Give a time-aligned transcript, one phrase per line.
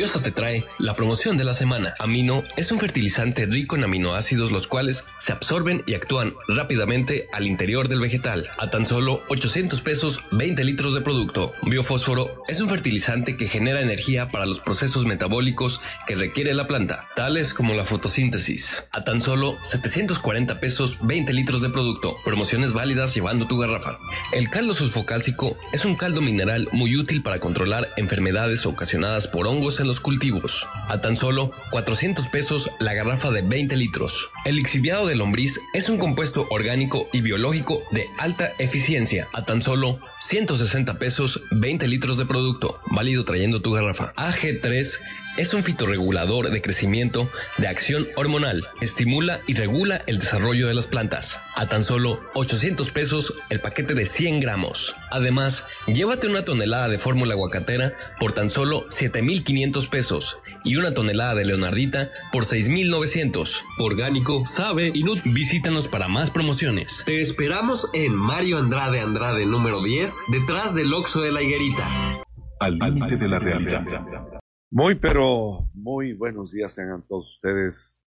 [0.00, 1.94] Te trae la promoción de la semana.
[1.98, 7.46] Amino es un fertilizante rico en aminoácidos los cuales se absorben y actúan rápidamente al
[7.46, 8.48] interior del vegetal.
[8.58, 11.52] A tan solo 800 pesos 20 litros de producto.
[11.62, 17.06] Biofósforo es un fertilizante que genera energía para los procesos metabólicos que requiere la planta,
[17.14, 18.86] tales como la fotosíntesis.
[18.92, 22.16] A tan solo 740 pesos 20 litros de producto.
[22.24, 23.98] Promociones válidas llevando tu garrafa.
[24.32, 29.78] El caldo sulfocálcico es un caldo mineral muy útil para controlar enfermedades ocasionadas por hongos
[29.80, 30.68] en cultivos.
[30.88, 34.30] A tan solo 400 pesos la garrafa de 20 litros.
[34.44, 39.26] El lixiviado de lombriz es un compuesto orgánico y biológico de alta eficiencia.
[39.32, 42.80] A tan solo 160 pesos 20 litros de producto.
[42.86, 44.12] Válido trayendo tu garrafa.
[44.14, 44.98] AG3
[45.40, 48.68] es un fitorregulador de crecimiento de acción hormonal.
[48.82, 51.40] Estimula y regula el desarrollo de las plantas.
[51.56, 54.94] A tan solo 800 pesos el paquete de 100 gramos.
[55.10, 61.34] Además, llévate una tonelada de fórmula aguacatera por tan solo 7,500 pesos y una tonelada
[61.36, 63.64] de leonardita por 6,900.
[63.78, 65.20] Orgánico, sabe y nut.
[65.24, 67.02] Visítanos para más promociones.
[67.06, 72.20] Te esperamos en Mario Andrade Andrade número 10, detrás del Oxo de la Higuerita.
[72.60, 74.39] Al límite de la realidad.
[74.72, 78.04] Muy, pero muy buenos días tengan todos ustedes.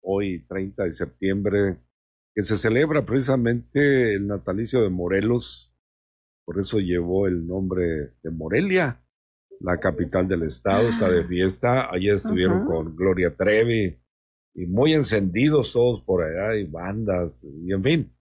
[0.00, 1.76] Hoy, 30 de septiembre,
[2.34, 5.70] que se celebra precisamente el natalicio de Morelos.
[6.46, 9.04] Por eso llevó el nombre de Morelia,
[9.60, 10.88] la capital del estado.
[10.88, 11.90] Está de fiesta.
[11.92, 14.00] Ayer estuvieron con Gloria Trevi
[14.54, 18.16] y muy encendidos todos por allá y bandas y en fin.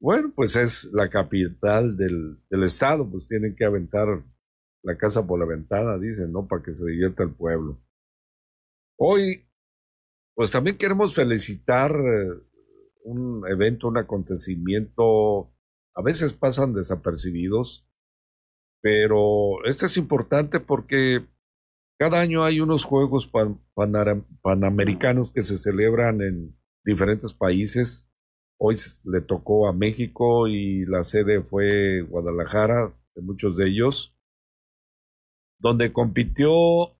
[0.00, 4.22] Bueno, pues es la capital del, del estado, pues tienen que aventar
[4.82, 6.46] la casa por la ventana, dicen, ¿no?
[6.46, 7.80] Para que se divierta el pueblo.
[8.98, 9.48] Hoy,
[10.34, 12.30] pues también queremos felicitar eh,
[13.04, 15.52] un evento, un acontecimiento,
[15.94, 17.86] a veces pasan desapercibidos,
[18.80, 21.26] pero este es importante porque
[21.98, 28.08] cada año hay unos Juegos pan, pan, Panamericanos que se celebran en diferentes países.
[28.58, 34.16] Hoy le tocó a México y la sede fue Guadalajara, de muchos de ellos
[35.62, 36.50] donde compitió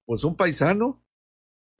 [0.06, 1.04] pues un paisano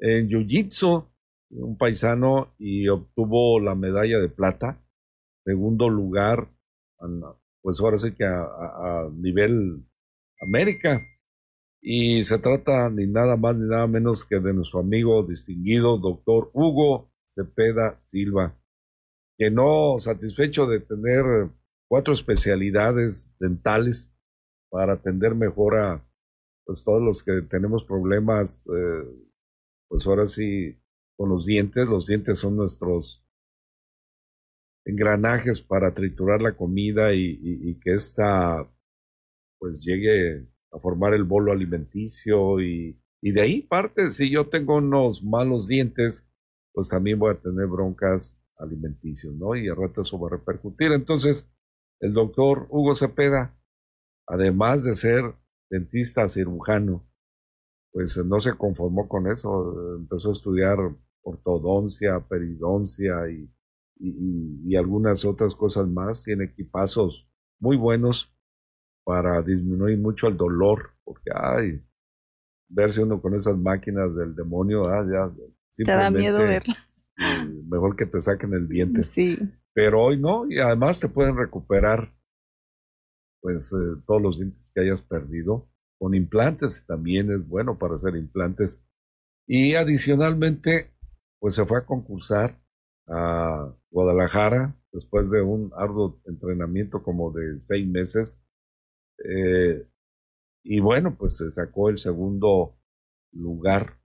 [0.00, 1.09] en Jiu-Jitsu,
[1.50, 4.84] un paisano y obtuvo la medalla de plata,
[5.44, 6.48] segundo lugar,
[7.62, 9.87] pues ahora sí que a, nivel
[10.41, 11.00] América.
[11.81, 16.50] Y se trata ni nada más ni nada menos que de nuestro amigo distinguido, doctor
[16.53, 18.59] Hugo Cepeda Silva,
[19.38, 21.25] que no satisfecho de tener
[21.88, 24.12] cuatro especialidades dentales
[24.69, 26.12] para atender mejor a
[26.65, 29.28] pues todos los que tenemos problemas, eh,
[29.89, 30.78] pues ahora sí,
[31.17, 33.25] con los dientes, los dientes son nuestros
[34.84, 38.69] engranajes para triturar la comida y, que ésta
[39.59, 44.78] pues llegue a formar el bolo alimenticio y, y de ahí parte, si yo tengo
[44.78, 46.27] unos malos dientes,
[46.72, 49.55] pues también voy a tener broncas alimenticios, ¿no?
[49.55, 50.93] Y al rato eso va a repercutir.
[50.93, 51.47] Entonces,
[52.01, 53.56] el doctor Hugo Cepeda,
[54.27, 55.34] además de ser
[55.72, 57.09] dentista cirujano,
[57.93, 60.78] pues no se conformó con eso, empezó a estudiar
[61.22, 63.50] ortodoncia, peridoncia y,
[63.99, 66.25] y, y, algunas otras cosas más.
[66.25, 67.27] Tiene equipazos
[67.59, 68.34] muy buenos
[69.04, 71.83] para disminuir mucho el dolor, porque ay,
[72.69, 77.07] verse uno con esas máquinas del demonio, ah, ya te da miedo verlas.
[77.66, 79.03] Mejor que te saquen el diente.
[79.03, 79.39] Sí.
[79.72, 82.13] Pero hoy no, y además te pueden recuperar
[83.42, 85.68] pues eh, todos los dientes que hayas perdido.
[85.98, 88.83] Con implantes también es bueno para hacer implantes.
[89.47, 90.94] Y adicionalmente,
[91.39, 92.62] pues se fue a concursar
[93.09, 98.42] a Guadalajara después de un arduo entrenamiento como de seis meses.
[99.24, 99.86] Eh,
[100.65, 102.78] y bueno, pues se sacó el segundo
[103.33, 103.98] lugar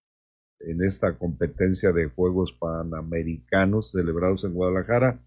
[0.59, 5.23] en esta competencia de Juegos Panamericanos celebrados en Guadalajara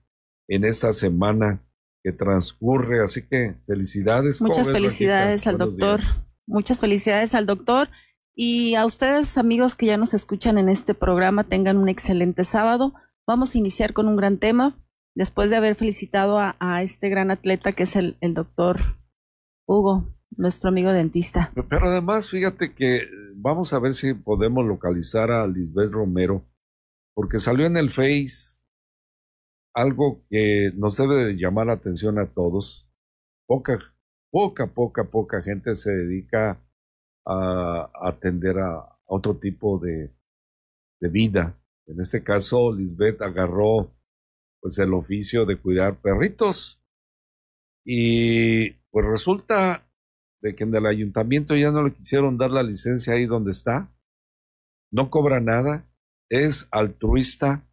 [0.49, 1.65] en esta semana
[2.03, 3.03] que transcurre.
[3.05, 4.41] Así que felicidades.
[4.41, 6.01] Muchas felicidades al doctor.
[6.47, 7.89] Muchas felicidades al doctor.
[8.35, 12.95] Y a ustedes, amigos que ya nos escuchan en este programa, tengan un excelente sábado.
[13.27, 14.79] Vamos a iniciar con un gran tema.
[15.15, 18.79] Después de haber felicitado a, este gran atleta que es el, el doctor
[19.67, 21.53] Hugo, nuestro amigo dentista.
[21.69, 26.49] Pero además, fíjate que vamos a ver si podemos localizar a Lisbeth Romero,
[27.15, 28.60] porque salió en el Face
[29.75, 32.91] algo que nos debe llamar la atención a todos.
[33.47, 33.79] Poca,
[34.31, 36.61] poca, poca, poca gente se dedica
[37.27, 40.15] a, atender a, otro tipo de,
[41.01, 41.61] de, vida.
[41.87, 43.93] En este caso, Lisbeth agarró
[44.61, 46.81] pues el oficio de cuidar perritos.
[47.85, 49.91] Y pues resulta
[50.43, 53.93] de que en el ayuntamiento ya no le quisieron dar la licencia ahí donde está.
[54.93, 55.89] No cobra nada,
[56.29, 57.70] es altruista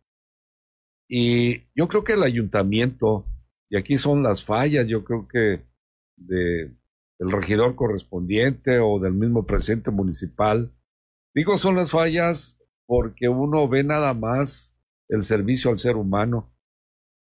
[1.07, 3.25] y yo creo que el ayuntamiento,
[3.69, 5.65] y aquí son las fallas, yo creo que
[6.17, 6.75] de,
[7.19, 10.73] del regidor correspondiente o del mismo presidente municipal,
[11.33, 14.77] digo son las fallas porque uno ve nada más
[15.09, 16.53] el servicio al ser humano,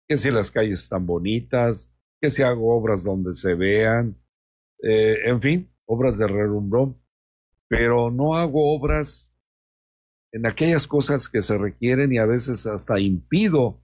[0.08, 4.20] que si las calles están bonitas, que si hago obras donde se vean,
[4.82, 7.00] eh, en fin, obras de relumbrón,
[7.68, 9.36] pero no hago obras
[10.32, 13.80] en aquellas cosas que se requieren y a veces hasta impido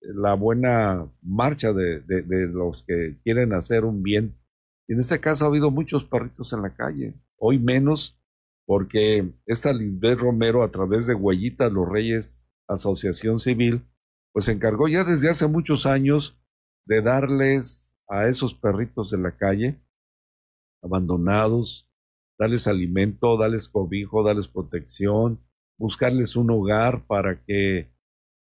[0.00, 4.36] la buena marcha de, de, los que quieren hacer un bien.
[4.88, 8.18] En este caso ha habido muchos perritos en la calle, hoy menos
[8.66, 13.84] porque esta Lisbeth Romero a través de Huellitas Los Reyes Asociación Civil,
[14.32, 16.38] pues se encargó ya desde hace muchos años
[16.86, 19.80] de darles a esos perritos de la calle,
[20.82, 21.88] abandonados,
[22.38, 25.40] darles alimento, darles cobijo, darles protección,
[25.82, 27.90] buscarles un hogar para que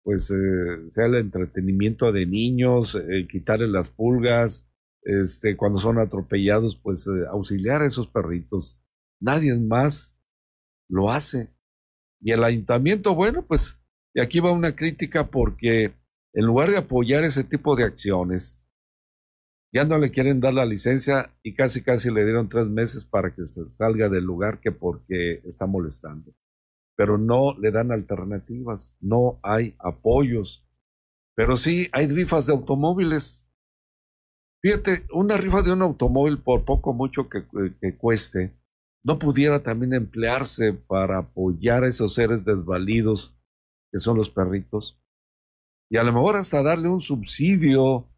[0.04, 4.68] pues eh, sea el entretenimiento de niños, eh, quitarles las pulgas,
[5.04, 8.78] este, cuando son atropellados, pues eh, auxiliar a esos perritos.
[9.22, 10.20] Nadie más
[10.90, 11.48] lo hace.
[12.20, 13.80] Y el ayuntamiento, bueno, pues,
[14.14, 15.94] y aquí va una crítica porque
[16.34, 18.66] en lugar de apoyar ese tipo de acciones,
[19.72, 23.34] ya no le quieren dar la licencia y casi casi le dieron tres meses para
[23.34, 26.34] que se salga del lugar que porque está molestando
[27.00, 30.68] pero no le dan alternativas, no hay apoyos,
[31.34, 33.50] pero sí hay rifas de automóviles.
[34.62, 37.46] Fíjate, una rifa de un automóvil, por poco mucho que,
[37.80, 38.54] que cueste,
[39.02, 43.34] no pudiera también emplearse para apoyar a esos seres desvalidos
[43.94, 45.02] que son los perritos.
[45.90, 48.10] Y a lo mejor hasta darle un subsidio.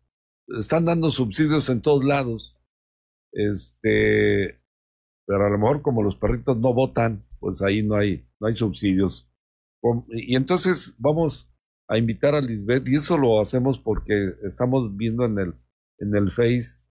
[0.47, 2.57] Están dando subsidios en todos lados.
[3.31, 4.59] Este,
[5.27, 8.55] pero a lo mejor como los perritos no votan, pues ahí no hay, no hay
[8.55, 9.29] subsidios.
[10.09, 11.49] Y entonces vamos
[11.87, 15.53] a invitar a Lisbeth, y eso lo hacemos porque estamos viendo en el,
[15.99, 16.87] en el Face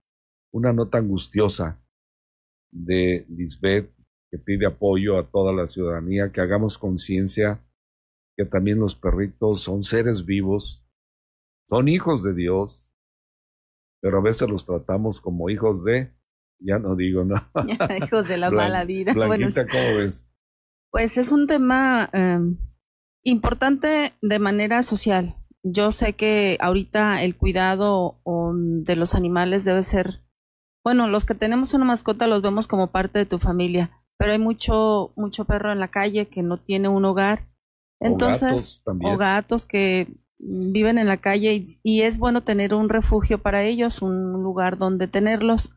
[0.52, 1.82] una nota angustiosa
[2.70, 3.92] de Lisbeth
[4.30, 7.64] que pide apoyo a toda la ciudadanía, que hagamos conciencia
[8.36, 10.84] que también los perritos son seres vivos,
[11.66, 12.92] son hijos de Dios,
[14.00, 16.14] pero a veces los tratamos como hijos de,
[16.58, 17.36] ya no digo, ¿no?
[18.04, 19.12] hijos de la mala vida.
[19.12, 20.29] Blanquita, ¿cómo ves?
[20.90, 22.58] Pues es un tema em,
[23.22, 25.36] importante de manera social.
[25.62, 30.22] Yo sé que ahorita el cuidado de los animales debe ser,
[30.84, 34.38] bueno, los que tenemos una mascota los vemos como parte de tu familia, pero hay
[34.38, 37.48] mucho, mucho perro en la calle que no tiene un hogar.
[38.00, 43.62] Entonces, o gatos, que viven en la calle y, es bueno tener un refugio para
[43.62, 45.72] ellos, un lugar donde tenerlos.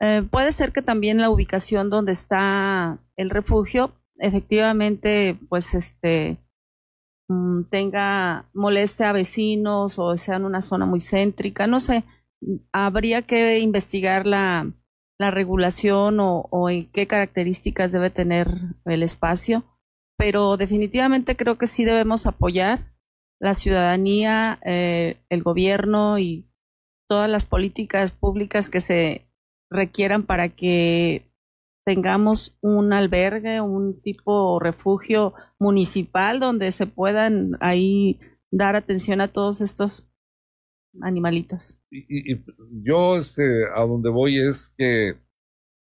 [0.00, 6.38] Eh, puede ser que también la ubicación donde está el refugio efectivamente, pues este
[7.28, 12.04] mm, tenga moleste a vecinos o sea en una zona muy céntrica, no sé,
[12.72, 14.72] habría que investigar la,
[15.18, 18.48] la regulación o, en qué características debe tener
[18.84, 19.64] el espacio,
[20.16, 22.94] pero definitivamente creo que sí debemos apoyar
[23.40, 26.48] la ciudadanía, eh, el gobierno y
[27.08, 29.28] todas las políticas públicas que se
[29.70, 31.27] requieran para que
[31.88, 39.62] tengamos un albergue, un tipo refugio municipal donde se puedan ahí dar atención a todos
[39.62, 40.12] estos
[41.00, 41.80] animalitos.
[41.90, 42.44] Y,
[42.84, 45.18] yo este, a donde voy es que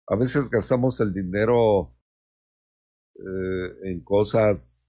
[0.06, 1.92] a veces gastamos el dinero
[3.16, 4.88] eh, en cosas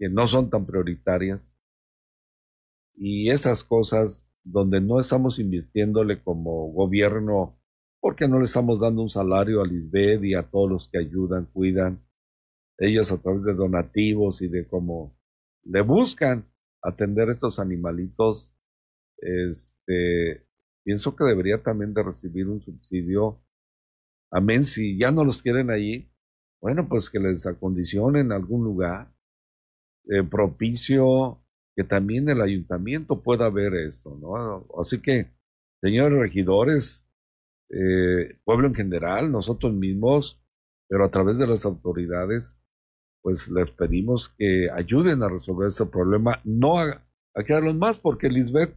[0.00, 1.56] que no son tan prioritarias
[2.92, 7.57] y esas cosas donde no estamos invirtiéndole como gobierno
[8.00, 11.46] porque no le estamos dando un salario a Lisbeth y a todos los que ayudan,
[11.46, 12.04] cuidan.
[12.78, 15.18] Ellos a través de donativos y de cómo
[15.64, 16.48] le buscan
[16.82, 18.54] atender estos animalitos,
[19.18, 20.46] este,
[20.84, 23.42] pienso que debería también de recibir un subsidio.
[24.30, 26.08] Amén, si ya no los quieren allí,
[26.60, 29.12] bueno, pues que les acondicionen algún lugar
[30.08, 31.42] eh, propicio,
[31.74, 34.66] que también el ayuntamiento pueda ver esto, ¿no?
[34.80, 35.30] Así que,
[35.80, 37.07] señores regidores,
[37.70, 40.42] eh, pueblo en general, nosotros mismos,
[40.88, 42.58] pero a través de las autoridades,
[43.22, 48.28] pues les pedimos que ayuden a resolver este problema, no a, a quedarlos más, porque
[48.28, 48.74] Lisbeth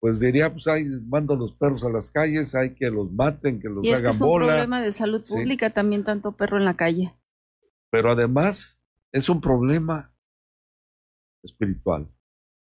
[0.00, 3.68] pues diría, pues hay, mando los perros a las calles, hay que los maten, que
[3.68, 4.46] los y hagan es bola.
[4.46, 7.14] un problema de salud pública también tanto perro en la calle.
[7.90, 8.82] Pero además
[9.12, 10.14] es un problema
[11.42, 12.10] espiritual,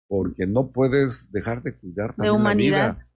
[0.09, 2.79] porque no puedes dejar de cuidar de humanidad.
[2.79, 3.08] la vida.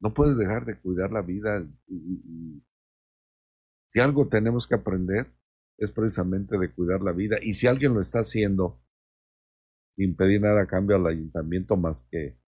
[0.00, 1.66] No puedes dejar de cuidar la vida.
[1.88, 2.62] Y,
[3.88, 5.32] si algo tenemos que aprender
[5.78, 7.36] es precisamente de cuidar la vida.
[7.40, 8.82] Y si alguien lo está haciendo,
[9.96, 12.38] sin pedir nada a cambio al ayuntamiento más que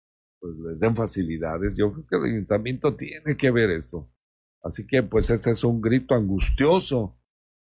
[0.40, 1.76] pues, les den facilidades.
[1.76, 4.12] Yo creo que el ayuntamiento tiene que ver eso.
[4.62, 7.18] Así que pues ese es un grito angustioso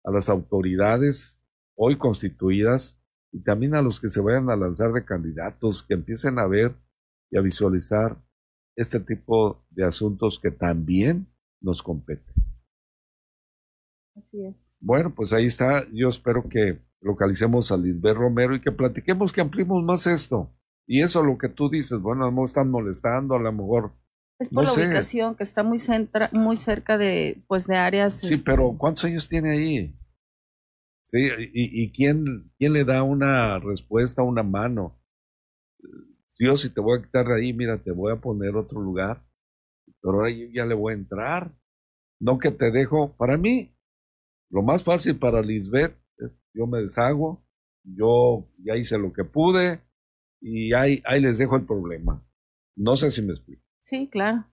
[0.03, 1.43] a las autoridades
[1.75, 2.99] hoy constituidas
[3.31, 6.75] y también a los que se vayan a lanzar de candidatos, que empiecen a ver
[7.31, 8.21] y a visualizar
[8.79, 11.27] este tipo de asuntos que también
[11.61, 12.33] nos competen.
[14.15, 14.77] Así es.
[14.79, 15.85] Bueno, pues ahí está.
[15.91, 20.49] Yo espero que localicemos a Lisbeth Romero y que platiquemos, que ampliemos más esto.
[20.87, 23.93] Y eso lo que tú dices, bueno, a lo mejor están molestando, a lo mejor.
[24.39, 24.85] Es por no la sé.
[24.85, 28.19] ubicación, que está muy, centra, muy cerca de, pues, de áreas.
[28.19, 29.95] Sí, este, pero ¿cuántos años tiene ahí?
[31.03, 34.98] Sí, y, y quién, quién le da una respuesta, una mano.
[36.39, 39.21] Dios, si te voy a quitar de ahí, mira, te voy a poner otro lugar.
[40.01, 41.53] Pero ahora yo ya le voy a entrar.
[42.21, 43.15] No que te dejo.
[43.17, 43.75] Para mí,
[44.49, 47.43] lo más fácil para Lisbeth es yo me deshago,
[47.83, 49.81] yo ya hice lo que pude
[50.41, 52.25] y ahí, ahí les dejo el problema.
[52.75, 53.61] No sé si me explico.
[53.81, 54.45] Sí, claro.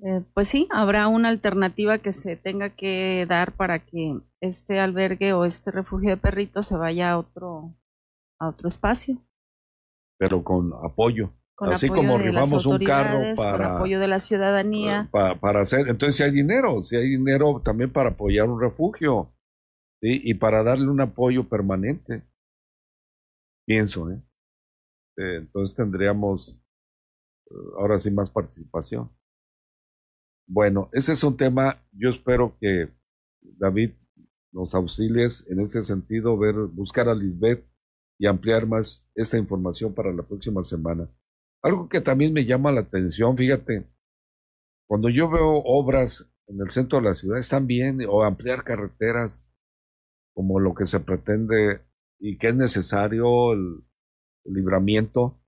[0.00, 5.32] Eh, pues sí, habrá una alternativa que se tenga que dar para que este albergue
[5.32, 7.74] o este refugio de perritos se vaya a otro,
[8.38, 9.25] a otro espacio.
[10.18, 11.32] Pero con apoyo.
[11.54, 15.08] Con Así apoyo como rifamos un carro autoridades, Con para, apoyo de la ciudadanía.
[15.10, 15.88] para, para hacer.
[15.88, 19.34] Entonces, si hay dinero, si hay dinero también para apoyar un refugio
[20.00, 20.20] ¿sí?
[20.22, 22.22] y para darle un apoyo permanente.
[23.66, 24.22] Pienso, ¿eh?
[25.16, 26.60] Eh, entonces tendríamos
[27.50, 29.10] eh, ahora sí más participación.
[30.46, 32.94] Bueno, ese es un tema, yo espero que
[33.40, 33.92] David
[34.52, 37.66] nos auxilies en ese sentido, ver, buscar a Lisbeth
[38.18, 41.08] y ampliar más esta información para la próxima semana.
[41.62, 43.86] Algo que también me llama la atención, fíjate,
[44.88, 49.50] cuando yo veo obras en el centro de la ciudad, están bien, o ampliar carreteras,
[50.34, 51.82] como lo que se pretende
[52.20, 53.84] y que es necesario el,
[54.44, 55.40] libramiento,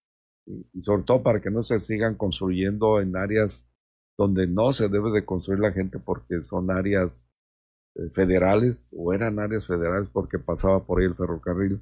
[0.44, 3.68] y, y sobre todo para que no se sigan construyendo en áreas
[4.18, 7.24] donde no se debe de construir la gente porque son áreas
[7.94, 11.80] eh, federales o eran áreas federales porque pasaba por ahí el ferrocarril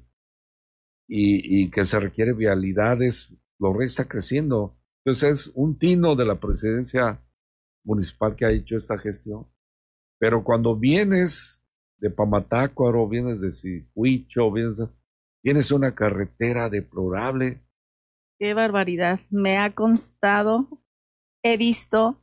[1.07, 4.77] y, y que se requiere vialidades, rey está creciendo.
[5.03, 7.23] Entonces es un tino de la presidencia
[7.83, 9.47] municipal que ha hecho esta gestión.
[10.19, 11.63] Pero cuando vienes
[11.99, 14.81] de Pamatácuaro, vienes de Sihuicho, vienes
[15.41, 17.63] tienes una carretera deplorable.
[18.39, 19.19] Qué barbaridad.
[19.29, 20.67] Me ha constado,
[21.43, 22.21] he visto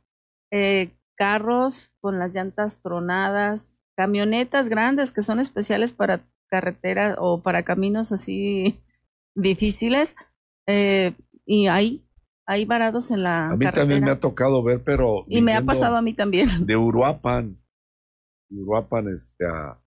[0.51, 7.63] eh, carros con las llantas tronadas, camionetas grandes que son especiales para carretera o para
[7.63, 8.79] caminos así
[9.35, 10.15] difíciles
[10.67, 11.13] eh,
[11.45, 12.03] y ahí,
[12.47, 13.81] ahí varados en la A mí carretera.
[13.81, 16.47] también me ha tocado ver, pero y me ha pasado a mí también.
[16.65, 17.57] de Uruapan,
[18.49, 19.79] Uruapan este, a,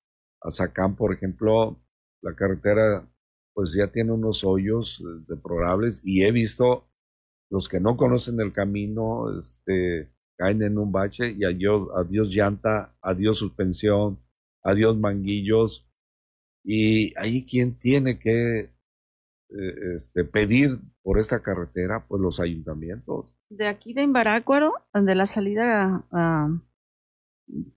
[0.42, 1.76] a Zacán, por ejemplo,
[2.22, 3.08] la carretera
[3.54, 6.88] pues ya tiene unos hoyos eh, deplorables y he visto
[7.50, 12.94] los que no conocen el camino, este, caen en un bache y adiós, adiós llanta,
[13.02, 14.20] adiós suspensión,
[14.62, 15.87] adiós manguillos.
[16.70, 23.34] Y ahí quien tiene que eh, este, pedir por esta carretera, pues los ayuntamientos.
[23.48, 26.50] De aquí de Embarácuaro, de la salida, ah,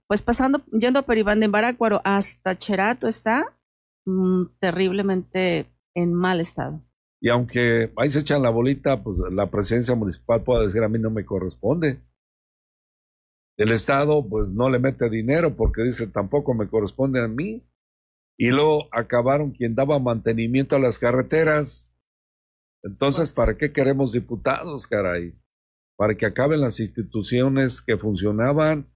[0.06, 3.56] pues pasando, yendo a Peribán de Embarácuaro hasta Cherato está
[4.04, 6.82] mm, terriblemente en mal estado.
[7.18, 10.98] Y aunque ahí se echan la bolita, pues la presidencia municipal puede decir a mí
[10.98, 12.02] no me corresponde.
[13.56, 17.62] El Estado pues no le mete dinero porque dice tampoco me corresponde a mí.
[18.42, 21.94] Y luego acabaron quien daba mantenimiento a las carreteras.
[22.82, 25.38] Entonces, Pues- ¿para qué queremos diputados, caray?
[25.96, 28.92] ¿Para que acaben las instituciones que funcionaban?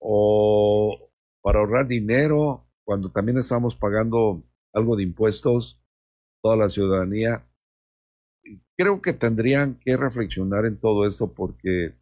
[0.00, 1.08] ¿O
[1.40, 4.42] para ahorrar dinero cuando también estamos pagando
[4.74, 5.80] algo de impuestos?
[6.42, 7.44] toda la ciudadanía.
[8.76, 11.96] creo que tendrían que reflexionar en todo esto porque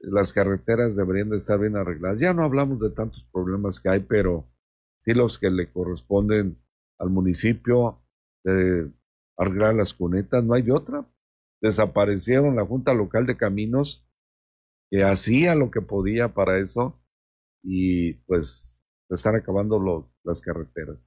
[0.00, 2.18] las carreteras deberían de estar bien arregladas.
[2.20, 4.48] Ya no hablamos de tantos problemas que hay, pero
[5.02, 6.62] sí los que le corresponden
[6.98, 8.00] al municipio
[8.44, 8.90] de
[9.36, 11.06] arreglar las cunetas, no hay otra.
[11.60, 14.06] Desaparecieron la Junta Local de Caminos,
[14.90, 17.00] que hacía lo que podía para eso,
[17.62, 20.98] y pues están acabando las carreteras.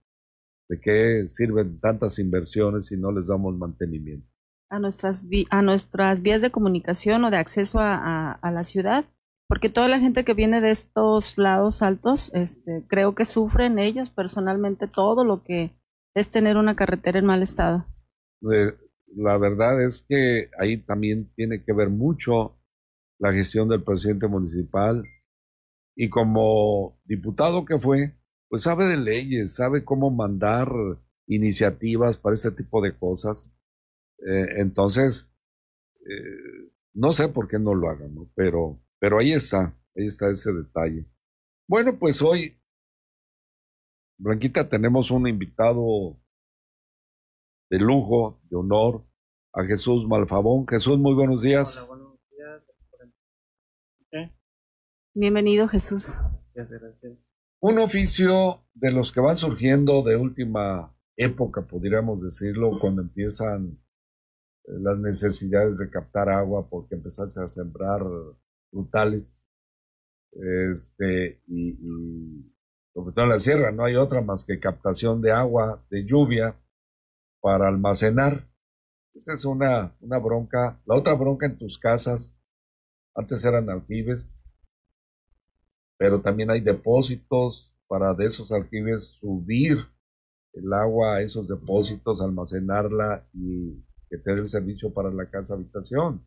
[0.69, 4.27] ¿De qué sirven tantas inversiones si no les damos mantenimiento?
[4.69, 9.05] A nuestras, a nuestras vías de comunicación o de acceso a, a, la ciudad,
[9.47, 14.09] porque toda la gente que viene de estos lados altos, este, creo que sufren ellos
[14.09, 15.71] personalmente todo lo que
[16.15, 17.85] es tener una carretera en mal estado.
[18.41, 22.57] la verdad es que ahí también tiene que ver mucho
[23.19, 25.03] la gestión del presidente municipal
[25.95, 28.13] y como diputado que fue,
[28.49, 30.69] pues sabe de leyes, sabe cómo mandar
[31.27, 33.53] iniciativas para este tipo de cosas.
[34.19, 35.31] Eh, entonces,
[36.01, 38.29] eh, no sé por qué no lo hagan, ¿no?
[38.35, 41.05] Pero, pero ahí está, ahí está ese detalle.
[41.67, 42.61] Bueno, pues hoy,
[44.17, 46.19] Blanquita, tenemos un invitado
[47.69, 49.05] de lujo, de honor,
[49.53, 50.67] a Jesús Malfabón.
[50.67, 51.89] Jesús, muy buenos días.
[51.89, 52.19] Hola, buenos
[54.11, 54.31] días.
[55.13, 56.15] Bienvenido, Jesús.
[56.53, 57.35] Gracias, gracias
[57.67, 63.81] un oficio de los que van surgiendo de última época, podríamos decirlo, cuando empiezan
[64.65, 68.01] eh, las necesidades de captar agua porque empezaste a sembrar
[68.75, 69.41] frutales
[70.35, 72.51] este, y, y,
[72.93, 76.59] sobre todo en la sierra no hay otra más que captación de agua, de lluvia,
[77.39, 78.49] para almacenar.
[79.13, 80.81] Esa es una, una bronca.
[80.85, 82.37] La otra bronca en tus casas,
[83.13, 84.37] antes eran aljibes,
[85.97, 89.77] pero también hay depósitos para de esos aljibes subir
[90.53, 95.53] el agua a esos depósitos, almacenarla y que te dé el servicio para la casa
[95.53, 96.25] habitación.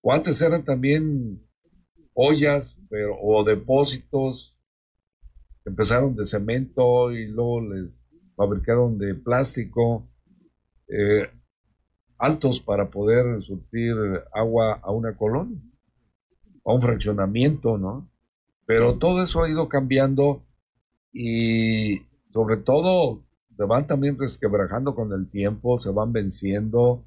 [0.00, 1.49] O antes eran también
[2.14, 4.60] ollas pero, o depósitos
[5.62, 8.04] que empezaron de cemento y luego les
[8.36, 10.08] fabricaron de plástico,
[10.88, 11.30] eh,
[12.18, 13.94] altos para poder surtir
[14.32, 15.60] agua a una colonia,
[16.64, 18.10] a un fraccionamiento, ¿no?
[18.66, 20.46] Pero todo eso ha ido cambiando
[21.12, 27.04] y sobre todo se van también resquebrajando con el tiempo, se van venciendo,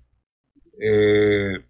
[0.79, 1.63] eh,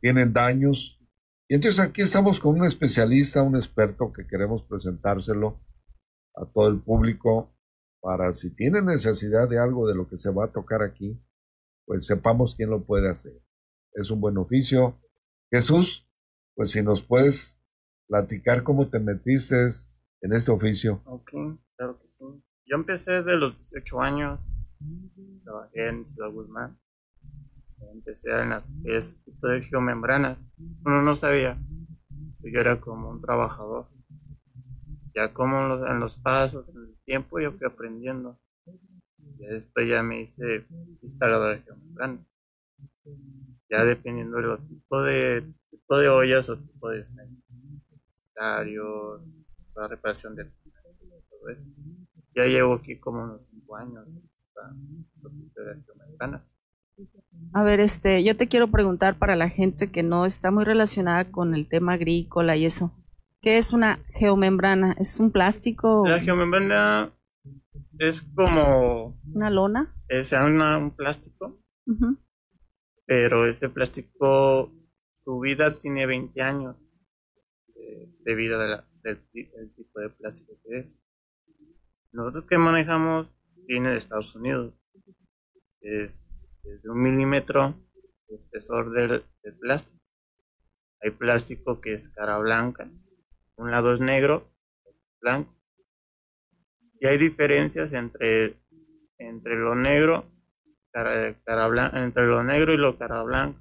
[0.00, 1.00] tienen daños.
[1.48, 5.60] Y entonces aquí estamos con un especialista, un experto que queremos presentárselo
[6.36, 7.54] a todo el público
[8.00, 11.22] para si tienen necesidad de algo de lo que se va a tocar aquí,
[11.86, 13.34] pues sepamos quién lo puede hacer.
[13.92, 15.00] Es un buen oficio.
[15.50, 16.08] Jesús,
[16.54, 17.60] pues si nos puedes
[18.08, 19.68] platicar cómo te metiste
[20.20, 21.02] en este oficio.
[21.04, 21.30] Ok,
[21.76, 22.24] claro que sí.
[22.66, 24.54] Yo empecé de los 18 años,
[25.44, 26.78] trabajé en Ciudad Guzmán.
[27.92, 30.38] Empecé en las es de geomembranas.
[30.84, 31.58] Uno no sabía.
[32.40, 33.88] Yo era como un trabajador.
[35.14, 38.38] Ya como en los, en los pasos, en el tiempo, yo fui aprendiendo.
[39.38, 40.66] Y después ya me hice
[41.02, 42.26] instalador de geomembranas.
[43.70, 47.04] Ya dependiendo del tipo de, tipo de ollas o tipo de
[48.36, 51.66] la reparación de todo eso.
[52.34, 54.06] Ya llevo aquí como unos cinco años
[57.52, 61.30] A ver, este, yo te quiero preguntar para la gente que no está muy relacionada
[61.30, 62.92] con el tema agrícola y eso.
[63.40, 64.96] ¿Qué es una geomembrana?
[64.98, 66.04] ¿Es un plástico?
[66.06, 67.12] La geomembrana
[67.98, 69.20] es como...
[69.32, 69.94] ¿Una lona?
[70.08, 71.60] Es un plástico.
[73.06, 74.72] Pero ese plástico,
[75.18, 76.76] su vida tiene 20 años
[78.24, 79.22] debido a del,
[79.74, 80.98] tipo de plástico que es.
[82.12, 83.34] Nosotros que manejamos
[83.66, 84.74] viene de Estados Unidos.
[85.80, 86.33] Es
[86.64, 87.74] de un milímetro
[88.28, 89.24] de espesor del,
[89.60, 90.00] plástico.
[91.02, 92.90] Hay plástico que es cara blanca.
[93.56, 94.50] Un lado es negro,
[95.20, 95.54] blanco.
[96.98, 98.54] Y hay diferencias entre,
[99.18, 100.24] entre lo negro,
[100.90, 103.60] cara, cara blanca, entre lo negro y lo cara blanca.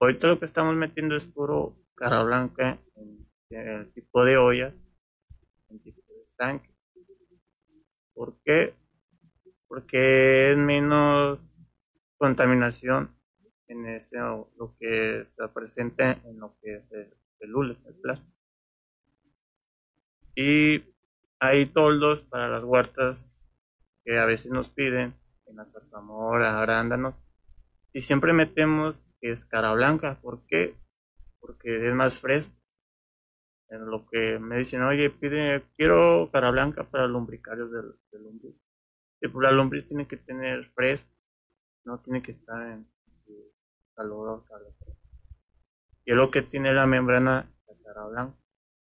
[0.00, 4.84] Ahorita lo que estamos metiendo es puro cara blanca en, el tipo de ollas,
[5.68, 6.70] en tipo de estanque.
[8.12, 8.74] ¿Por qué?
[9.74, 11.40] Porque es menos
[12.16, 13.12] contaminación
[13.66, 17.12] en ese lo que está presente en lo que es el,
[18.00, 18.32] plástico.
[20.36, 20.94] Y
[21.40, 23.42] hay toldos para las huertas
[24.04, 25.14] que a veces nos piden
[25.46, 27.16] en la zarzamora, arándanos,
[27.92, 30.20] y siempre metemos que es cara blanca.
[30.22, 30.76] ¿Por qué?
[31.40, 32.54] porque es más fresco.
[33.68, 38.63] En lo que me dicen, oye, pide, quiero cara blanca para lumbricarios del, del lombriz.
[39.20, 41.10] La lombriz tiene que tener fresco,
[41.84, 42.86] no tiene que estar en
[43.96, 44.74] calor, calor.
[46.04, 48.38] Y es lo que tiene la membrana, la cara blanca,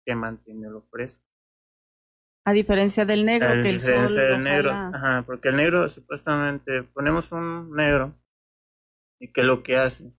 [0.05, 1.25] que mantiene lo fresco.
[2.45, 7.33] A diferencia del negro, que el sol del negro, ajá, porque el negro supuestamente ponemos
[7.33, 8.15] un negro
[9.21, 10.13] y que lo que hace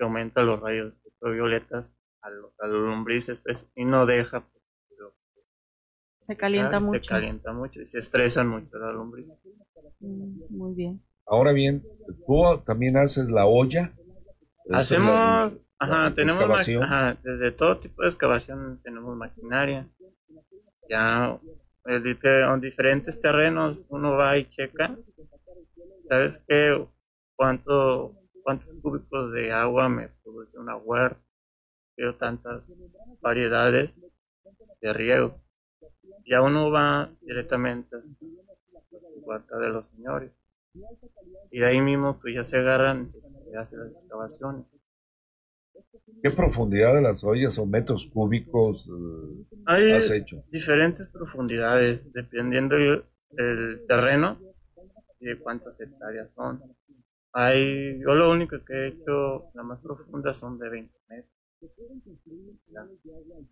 [0.00, 4.59] que aumenta los rayos ultravioletas a los, a los lombrices pues, y no deja pues,
[6.30, 9.36] se calienta mucho se calienta mucho y se estresan mucho las lombrices
[9.98, 11.02] mm, muy bien.
[11.26, 11.84] Ahora bien
[12.24, 13.92] tú también haces la olla.
[14.70, 19.88] Hacemos ajá tenemos ajá, desde todo tipo de excavación tenemos maquinaria.
[20.88, 21.36] Ya
[21.86, 24.96] en diferentes terrenos uno va y checa.
[26.08, 26.80] Sabes qué
[27.34, 28.14] cuánto
[28.44, 31.20] cuántos cúbicos de agua me produce una huerta
[31.96, 32.72] quiero tantas
[33.20, 33.98] variedades
[34.80, 35.40] de riego
[36.26, 40.32] ya uno va directamente a la huerta de los señores
[41.50, 43.18] y de ahí mismo pues ya se agarran y se
[43.56, 44.66] hace las excavaciones
[46.22, 50.44] ¿Qué profundidad de las ollas o metros cúbicos eh, Hay has hecho?
[50.50, 54.38] diferentes profundidades, dependiendo del terreno
[55.18, 56.62] y de cuántas hectáreas son.
[57.32, 61.32] Hay, yo lo único que he hecho, la más profunda son de 20 metros.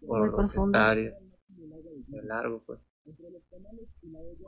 [0.06, 1.26] por dos hectáreas
[1.58, 2.80] de largo, pues.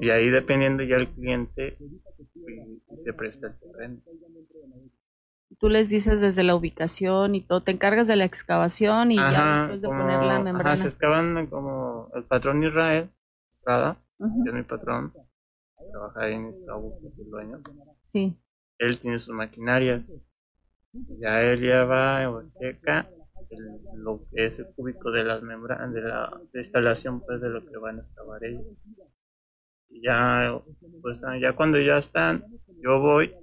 [0.00, 4.02] Y ahí dependiendo ya el cliente y se presta el terreno
[5.58, 9.60] tú les dices desde la ubicación y todo, te encargas de la excavación y ya
[9.60, 10.72] después de poner la membrana.
[10.72, 13.10] Ajá, se excavan como el patrón Israel,
[13.50, 15.12] Estrada, que es mi patrón,
[15.90, 17.62] trabaja ahí en Escabo, es el dueño.
[18.00, 18.36] Sí.
[18.78, 20.12] Él tiene sus maquinarias.
[21.20, 22.42] Ya él ya va o
[23.50, 23.62] checa
[23.96, 27.76] lo que es el cúbico de las membranas, de la instalación pues de lo que
[27.76, 28.66] van a excavar ellos.
[29.88, 30.60] Y ya,
[31.02, 32.44] pues ya cuando ya están,
[32.82, 33.34] yo voy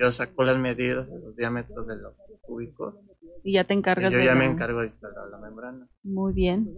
[0.00, 2.98] yo saco las medidas de los diámetros de los cúbicos.
[3.42, 5.88] Y ya te encargas y yo ya me encargo de instalar la membrana.
[6.02, 6.74] Muy bien.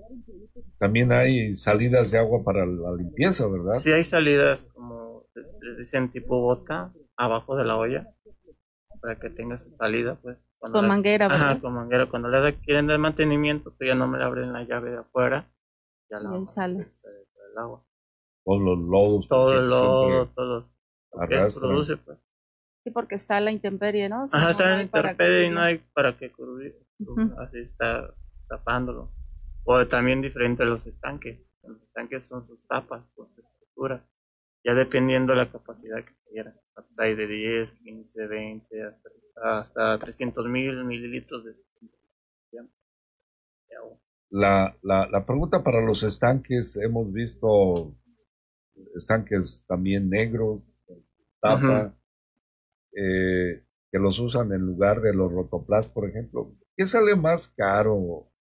[0.78, 3.74] También hay salidas de agua para la limpieza, ¿verdad?
[3.74, 8.08] Sí, hay salidas como les, dicen tipo bota abajo de la olla
[9.00, 10.38] para que tenga su salida, pues.
[10.70, 11.50] Con manguera, ¿verdad?
[11.50, 12.08] Ajá, con manguera.
[12.08, 15.50] Cuando le quieren dar mantenimiento, pues ya no me le abren la llave de afuera.
[16.08, 16.78] Ya la sale.
[16.82, 17.84] el agua.
[18.44, 19.28] Todos los lodos.
[19.28, 20.72] Todo el lodo, todos
[21.10, 22.18] los que produce, pues.
[22.84, 24.26] Sí, porque está la intemperie, ¿no?
[24.32, 26.76] Ajá, está en la intemperie y no hay para que cubrir.
[27.38, 28.14] Así está
[28.48, 29.12] tapándolo.
[29.64, 31.40] O también diferente a los estanques.
[31.62, 34.04] Los estanques son sus tapas, sus estructuras.
[34.64, 36.54] Ya dependiendo de la capacidad que quieran.
[36.74, 39.10] Pues hay de 10, 15, 20, hasta,
[39.42, 41.52] hasta 300 mil mililitros de
[44.32, 47.94] la, la, la pregunta para los estanques, hemos visto
[48.96, 50.72] estanques también negros,
[51.38, 51.94] tapa,
[52.92, 56.56] eh, que los usan en lugar de los rotoplas, por ejemplo.
[56.74, 58.32] ¿Qué sale más caro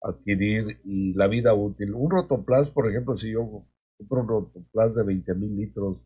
[0.00, 1.94] adquirir y la vida útil?
[1.94, 3.66] Un rotoplas, por ejemplo, si yo
[3.98, 5.98] un rotoplas de 20 mil litros,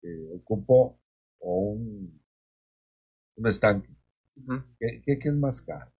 [0.00, 1.00] que ocupo,
[1.40, 2.22] o un,
[3.36, 3.88] un estanque,
[4.78, 5.92] ¿Qué, ¿qué, es más caro?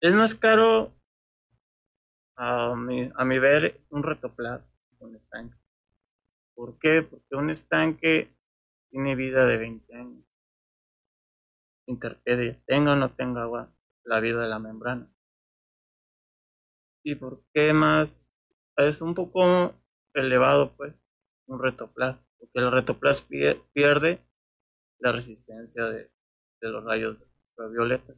[0.00, 0.92] Es más caro,
[2.36, 5.56] a mi, a mi ver, un rotoplas, un estanque.
[6.54, 7.06] ¿Por qué?
[7.08, 8.34] Porque un estanque
[8.90, 10.30] tiene vida de 20 años
[11.90, 13.72] interpedia, tenga o no tenga agua,
[14.04, 15.12] la vida de la membrana.
[17.02, 18.24] ¿Y por qué más?
[18.76, 19.74] Es un poco
[20.14, 20.94] elevado, pues,
[21.46, 24.20] un retoplas, porque el retoplas pierde
[24.98, 26.10] la resistencia de,
[26.60, 27.18] los rayos
[27.50, 28.16] ultravioletas.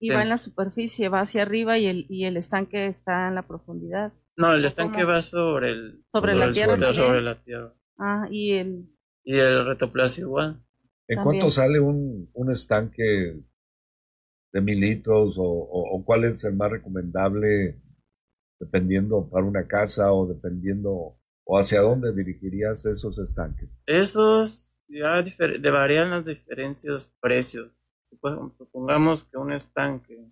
[0.00, 3.34] Y va en la superficie, va hacia arriba y el, y el estanque está en
[3.34, 4.12] la profundidad.
[4.36, 6.92] No, el estanque va sobre el sobre, la tierra.
[6.92, 7.74] sobre la tierra.
[7.98, 8.88] Ah, y el
[9.22, 10.64] y el retoplas igual.
[11.06, 13.36] ¿En cuánto sale un, un estanque
[14.52, 17.80] de mil litros o, cuál es el más recomendable
[18.60, 23.80] dependiendo para una casa o dependiendo o hacia dónde dirigirías esos estanques?
[23.86, 25.24] Esos ya
[25.70, 27.72] varían las diferencias precios.
[28.56, 30.30] Supongamos que un estanque,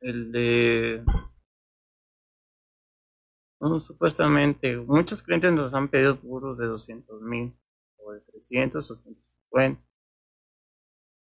[0.00, 1.04] el de
[3.78, 7.54] supuestamente, muchos clientes nos han pedido puros de 200 mil
[8.12, 9.82] de 300 o 150.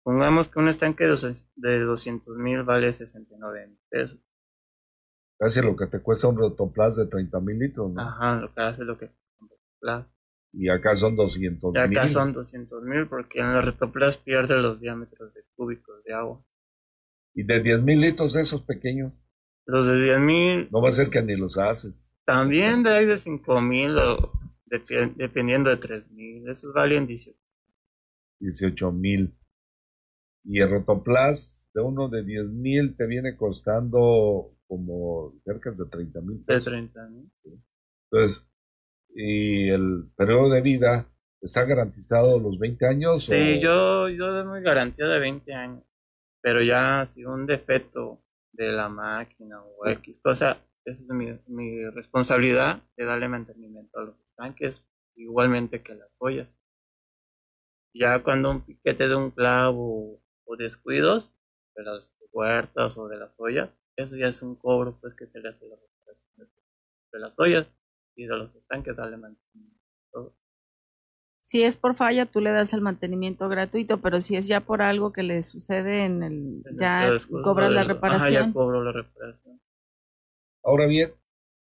[0.03, 4.19] Pongamos que un estanque de 200 mil vale 69 mil pesos.
[5.41, 8.03] Casi lo que te cuesta un rotoplas de 30 mil litros, ¿no?
[8.03, 9.11] Ajá, lo que hace lo que
[10.53, 11.81] Y acá son 200 mil.
[11.81, 16.13] Y acá son 200 mil porque en el rotoplas pierde los diámetros de cúbicos de
[16.13, 16.45] agua.
[17.33, 19.15] ¿Y de 10 mil litros esos pequeños?
[19.65, 20.69] Los de 10 mil.
[20.71, 22.13] No va a ser que ni los haces.
[22.27, 24.33] También de ahí de 5 mil o
[24.67, 29.35] dependiendo de 3.000, esos valen 18 mil.
[30.45, 36.21] Y el Rotoplas de uno de 10 mil te viene costando como cerca de 30
[36.21, 36.47] mil.
[36.47, 37.29] De 30 mil.
[38.05, 38.47] Entonces,
[39.09, 43.25] y el periodo de vida está garantizado los 20 años.
[43.25, 45.83] Sí, yo, yo doy garantía de 20 años.
[46.41, 51.85] Pero ya si un defecto de la máquina o X cosa, esa es mi, mi
[51.91, 56.57] responsabilidad de darle mantenimiento a los estanques, igualmente que las ollas.
[57.93, 61.35] Ya cuando un piquete de un clavo o descuidos
[61.75, 63.71] de las puertas o de las ollas,
[64.03, 66.51] eso ya es un cobro pues que se le hace la reparación
[67.13, 67.71] de las ollas
[68.17, 70.37] y de los estanques mantenimiento.
[71.43, 74.83] Si es por falla, tú le das el mantenimiento gratuito, pero si es ya por
[74.83, 77.11] algo que le sucede en el, ya
[77.43, 78.49] cobras la reparación.
[78.49, 79.61] ya cobro la reparación.
[80.63, 81.13] Ahora bien,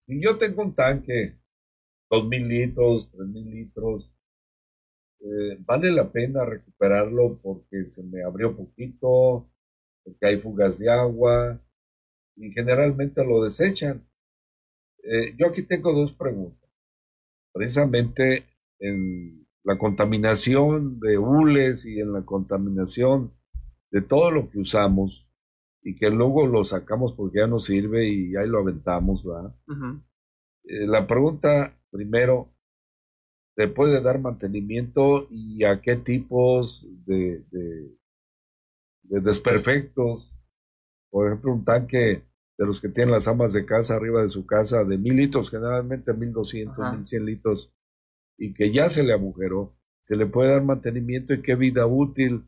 [0.07, 1.37] si yo tengo un tanque,
[2.09, 4.11] dos mil litros, tres mil litros,
[5.19, 9.51] eh, vale la pena recuperarlo porque se me abrió poquito,
[10.03, 11.61] porque hay fugas de agua
[12.35, 14.07] y generalmente lo desechan.
[15.03, 16.69] Eh, yo aquí tengo dos preguntas.
[17.53, 18.45] Precisamente
[18.79, 23.33] en la contaminación de hules y en la contaminación
[23.91, 25.31] de todo lo que usamos
[25.81, 29.55] y que luego lo sacamos porque ya no sirve y ahí lo aventamos, ¿verdad?
[30.63, 32.49] Eh, la pregunta primero,
[33.55, 40.34] ¿te puede dar mantenimiento y a qué tipos de, de, desperfectos?
[41.15, 44.45] Por ejemplo, un tanque de los que tienen las amas de casa arriba de su
[44.45, 47.73] casa de mil litros, generalmente mil doscientos, mil cien litros,
[48.37, 52.43] y que ya se le agujeró, se le puede dar mantenimiento y qué vida útil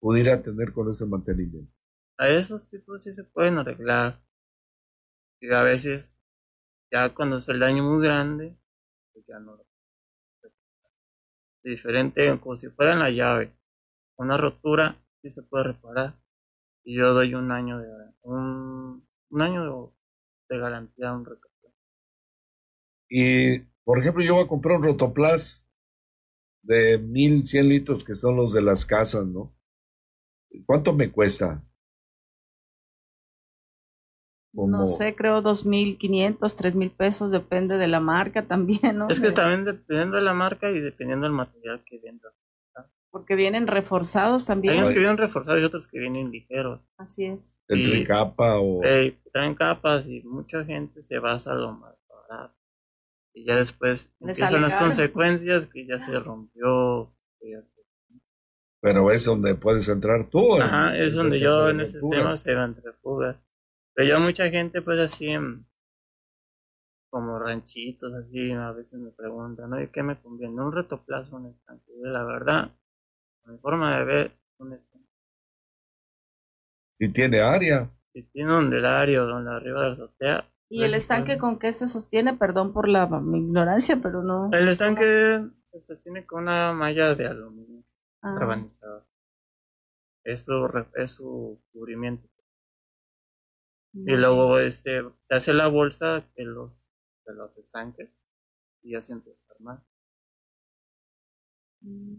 [0.00, 1.72] pudiera tener con ese mantenimiento.
[2.18, 4.22] A esos tipos sí se pueden arreglar.
[5.40, 6.14] Y a veces,
[6.92, 8.54] ya cuando es el daño muy grande,
[9.14, 9.64] pues ya no lo
[11.62, 13.56] Diferente, como si fuera en la llave.
[14.18, 16.22] Una rotura sí se puede reparar.
[16.84, 17.88] Y yo doy un año de
[18.22, 19.92] un, un año
[20.48, 21.72] de, garantía a un recambio.
[23.08, 25.66] Y, por ejemplo, yo voy a comprar un Rotoplas
[26.62, 29.54] de 1100 litros, que son los de las casas, ¿no?
[30.66, 31.64] ¿Cuánto me cuesta?
[34.54, 39.08] No sé, creo dos mil quinientos, tres mil pesos, depende de la marca también, ¿no?
[39.08, 42.28] Es que también dependiendo de la marca y dependiendo del material que venda.
[43.14, 44.74] Porque vienen reforzados también.
[44.74, 46.80] Hay unos que vienen reforzados y otros que vienen ligeros.
[46.96, 47.56] Así es.
[47.68, 48.80] ¿El capa o...?
[49.32, 52.56] traen capas y mucha gente se basa a lo más barato.
[53.32, 57.14] Y ya después empiezan las consecuencias que ya se rompió.
[58.80, 60.60] Pero es donde puedes entrar tú.
[60.60, 63.36] Ajá, es donde yo en ese tema se va entre fugas.
[63.94, 65.28] Pero yo mucha gente pues así
[67.10, 69.80] como ranchitos así a veces me preguntan, ¿no?
[69.80, 70.60] ¿Y qué me conviene?
[70.60, 71.92] Un retoplazo, un estanque.
[71.96, 72.72] Y la verdad,
[73.46, 75.08] mi forma de ver, un estanque.
[76.94, 77.90] Si tiene área.
[78.12, 80.50] Si tiene un del área donde arriba de la azotea.
[80.68, 82.34] ¿Y el estanque con qué se sostiene?
[82.34, 84.50] Perdón por la mi ignorancia, pero no.
[84.52, 87.84] El estanque se sostiene con una malla de aluminio
[88.22, 88.66] ah.
[90.24, 92.28] Es su, es su cubrimiento.
[93.92, 96.84] Y luego este, se hace la bolsa de los,
[97.26, 98.24] de los estanques
[98.82, 99.84] y ya se empieza a armar.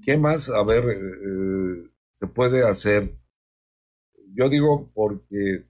[0.02, 3.18] ¿Qué más, a ver, eh, eh, se puede hacer?
[4.34, 5.66] Yo digo porque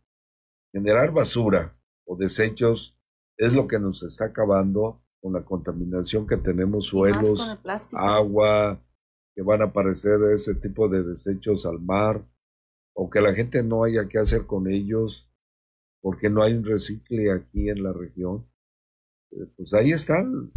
[0.72, 2.98] generar basura o desechos
[3.38, 7.58] es lo que nos está acabando con la contaminación que tenemos, suelos,
[7.94, 8.82] agua,
[9.34, 12.26] que van a aparecer ese tipo de desechos al mar,
[12.94, 15.30] o que la gente no haya qué hacer con ellos
[16.02, 18.48] porque no hay un recicle aquí en la región.
[19.32, 20.52] Eh, pues ahí están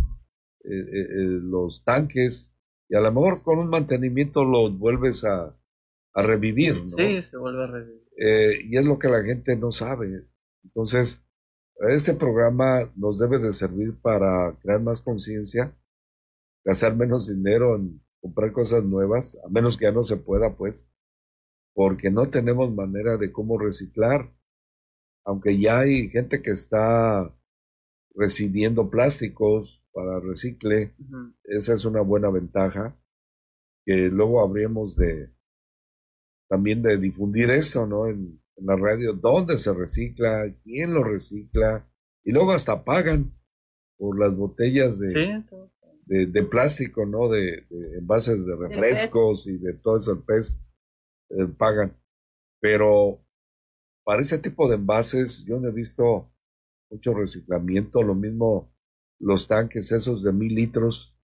[0.63, 2.55] eh, eh, los tanques
[2.89, 5.55] y a lo mejor con un mantenimiento los vuelves a,
[6.15, 6.91] revivir, ¿no?
[6.91, 8.03] Sí, se vuelve a revivir.
[8.65, 10.27] y es lo que la gente no sabe.
[10.65, 11.23] Entonces,
[11.91, 15.77] este programa nos debe de servir para crear más conciencia,
[16.65, 20.91] gastar menos dinero en comprar cosas nuevas, a menos que ya no se pueda, pues,
[21.73, 24.33] porque no tenemos manera de cómo reciclar
[25.29, 27.38] aunque ya hay gente que está
[28.19, 30.95] recibiendo plásticos para recicle,
[31.45, 33.01] esa es una buena ventaja,
[33.87, 35.31] que luego habríamos de
[36.49, 38.09] también de difundir eso, ¿no?
[38.09, 41.89] En, la radio, dónde se recicla, quién lo recicla,
[42.25, 43.33] y luego hasta pagan
[43.97, 45.45] por las botellas de,
[46.07, 47.29] de, plástico, ¿no?
[47.29, 50.61] De, envases de refrescos y de todo eso, el pez,
[51.31, 51.97] eh, pagan.
[52.61, 53.25] Pero
[54.05, 56.29] para ese tipo de envases yo no he visto
[56.91, 58.73] mucho reciclamiento, lo mismo
[59.21, 61.17] los tanques esos de mil litros,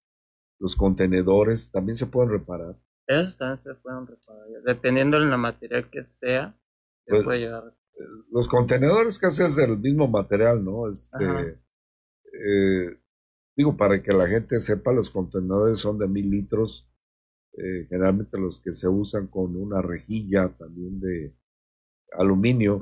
[0.59, 2.75] los contenedores, también se pueden reparar.
[3.07, 4.43] Esos también se pueden reparar.
[4.65, 6.57] Dependiendo de la material que sea,
[7.05, 7.73] se Pues, puede llegar a
[8.31, 10.91] Los contenedores casi es del mismo material, ¿no?
[10.91, 11.59] Este,
[12.33, 12.99] eh,
[13.55, 16.89] digo, para que la gente sepa, los contenedores son de mil litros.
[17.57, 21.33] eh, generalmente los que se usan con una rejilla también de
[22.11, 22.81] aluminio.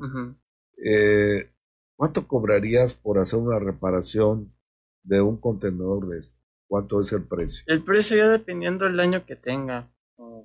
[0.84, 1.53] Eh,
[1.96, 4.54] ¿Cuánto cobrarías por hacer una reparación
[5.02, 6.38] de un contenedor de este?
[6.68, 7.66] ¿Cuánto es el precio?
[7.66, 9.90] El precio ya dependiendo del daño que tenga.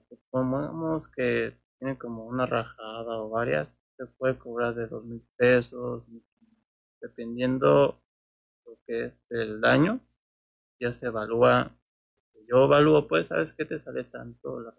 [0.10, 6.08] Supongamos que tiene como una rajada o varias, se puede cobrar de dos mil pesos,
[7.02, 8.02] dependiendo
[8.66, 10.02] lo que es el daño,
[10.80, 11.76] ya se evalúa.
[12.48, 14.62] Yo evalúo, pues, ¿sabes qué te sale tanto?
[14.62, 14.76] La-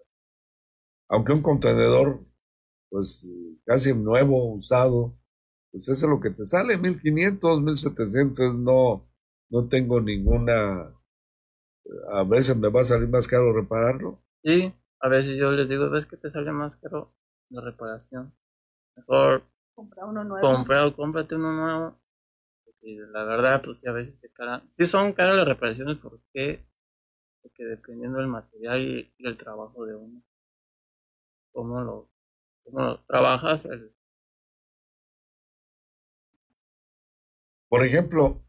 [1.08, 2.20] Aunque un contenedor,
[2.90, 3.28] pues
[3.66, 5.16] casi nuevo, usado,
[5.70, 9.08] pues eso es lo que te sale, 1500, 1700, no,
[9.50, 10.94] no tengo ninguna,
[12.12, 14.22] a veces me va a salir más caro repararlo.
[14.42, 17.14] Y a veces yo les digo, ¿ves que te sale más caro
[17.50, 18.34] la reparación?
[18.96, 20.48] Mejor Comprar uno nuevo.
[20.48, 22.00] compra o cómprate uno nuevo.
[22.82, 24.62] Y la verdad, pues sí, a veces se cara.
[24.70, 26.66] Sí son caras las reparaciones porque,
[27.42, 30.22] porque dependiendo del material y, y el trabajo de uno.
[31.52, 32.10] Cómo lo,
[32.64, 33.64] cómo lo trabajas.
[33.66, 33.94] El,
[37.70, 38.42] Por ejemplo,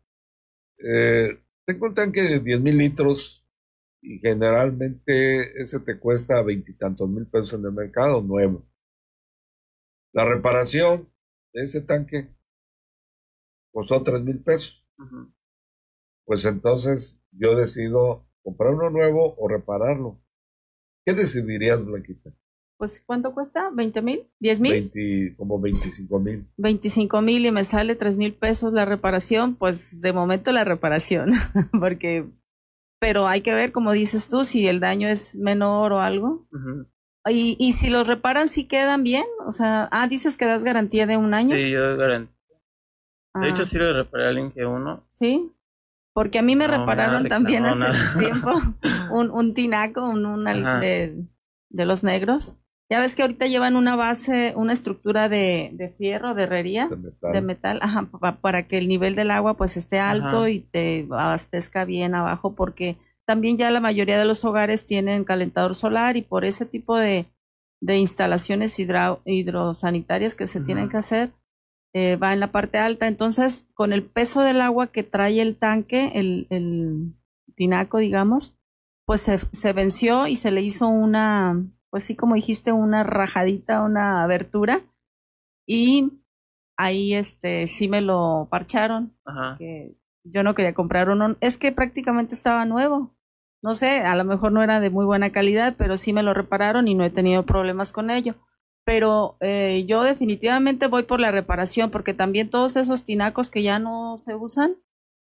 [0.79, 3.45] eh, tengo un tanque de 10 mil litros
[4.01, 8.65] y generalmente ese te cuesta veintitantos mil pesos en el mercado nuevo.
[10.11, 11.07] La reparación
[11.53, 12.29] de ese tanque
[13.71, 14.83] costó tres mil pesos.
[16.25, 20.19] Pues entonces yo decido comprar uno nuevo o repararlo.
[21.05, 22.33] ¿Qué decidirías, Blanquita?
[22.81, 23.69] Pues, ¿cuánto cuesta?
[23.69, 24.23] ¿20 mil?
[24.41, 24.71] ¿10 mil?
[24.71, 26.47] 20, como 25 mil.
[26.57, 31.29] 25 mil y me sale 3 mil pesos la reparación, pues de momento la reparación,
[31.79, 32.25] porque,
[32.99, 36.47] pero hay que ver, como dices tú, si el daño es menor o algo.
[37.29, 41.05] Y, y si los reparan, si quedan bien, o sea, ah, dices que das garantía
[41.05, 41.55] de un año.
[41.55, 42.33] Sí, yo garantizo.
[43.35, 45.05] De Ah, hecho, sí le reparé al Inge uno.
[45.09, 45.51] sí,
[46.15, 48.19] porque a mí me No, repararon nada, también no, hace nada.
[48.19, 48.49] tiempo
[49.13, 51.25] un, un tinaco, un, un de,
[51.69, 52.57] de los negros.
[52.91, 56.87] Ya ves que ahorita llevan una base, una estructura de, de fierro, de herrería.
[56.89, 57.31] de metal.
[57.33, 60.49] de metal, ajá, pa- para que el nivel del agua pues esté alto Ajá.
[60.49, 65.73] y te abastezca bien abajo, porque también ya la mayoría de los hogares tienen calentador
[65.73, 67.27] solar y por ese tipo de,
[67.81, 71.31] de instalaciones hidra- hidrosanitarias que se tienen que hacer,
[71.93, 73.07] eh, va en la parte alta.
[73.07, 77.13] Entonces, con el peso del agua que trae el tanque, el, el
[77.55, 78.57] tinaco, digamos,
[79.05, 83.81] pues se, se venció y se le hizo una, pues sí, como dijiste, una rajadita,
[83.83, 84.81] una abertura.
[85.67, 86.11] Y
[86.77, 89.55] ahí este sí me lo parcharon, Ajá.
[89.57, 91.35] que yo no quería comprar uno.
[91.41, 93.15] Es que prácticamente estaba nuevo.
[93.63, 96.33] No sé, a lo mejor no era de muy buena calidad, pero sí me lo
[96.33, 98.35] repararon y no he tenido problemas con ello.
[98.83, 103.77] Pero eh, yo definitivamente voy por la reparación, porque también todos esos tinacos que ya
[103.77, 104.75] no se usan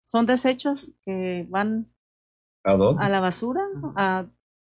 [0.04, 1.92] son desechos que van
[2.64, 3.04] ¿A dónde?
[3.04, 3.62] a la basura,
[3.98, 4.26] a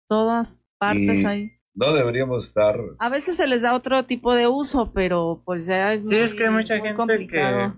[0.08, 1.52] todas partes Y- ahí.
[1.76, 2.74] No deberíamos estar.
[2.98, 6.34] A veces se les da otro tipo de uso, pero pues ya es Sí, es
[6.34, 7.76] que hay muy- mucha muy gente complicado.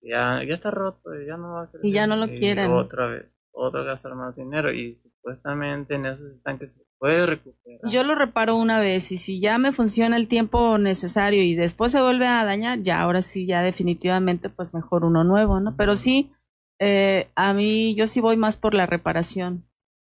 [0.00, 1.80] que ya, ya está roto y ya no va a ser.
[1.84, 2.70] Y ya no lo quieren.
[2.72, 7.80] Otra vez, otra gastar más dinero y supuestamente en esos estanques se puede recuperar.
[7.90, 11.92] Yo lo reparo una vez y si ya me funciona el tiempo necesario y después
[11.92, 15.76] se vuelve a dañar, ya ahora sí, ya definitivamente pues mejor uno nuevo, ¿no?
[15.76, 16.30] Pero sí,
[16.78, 19.64] eh, a mí yo sí voy más por la reparación.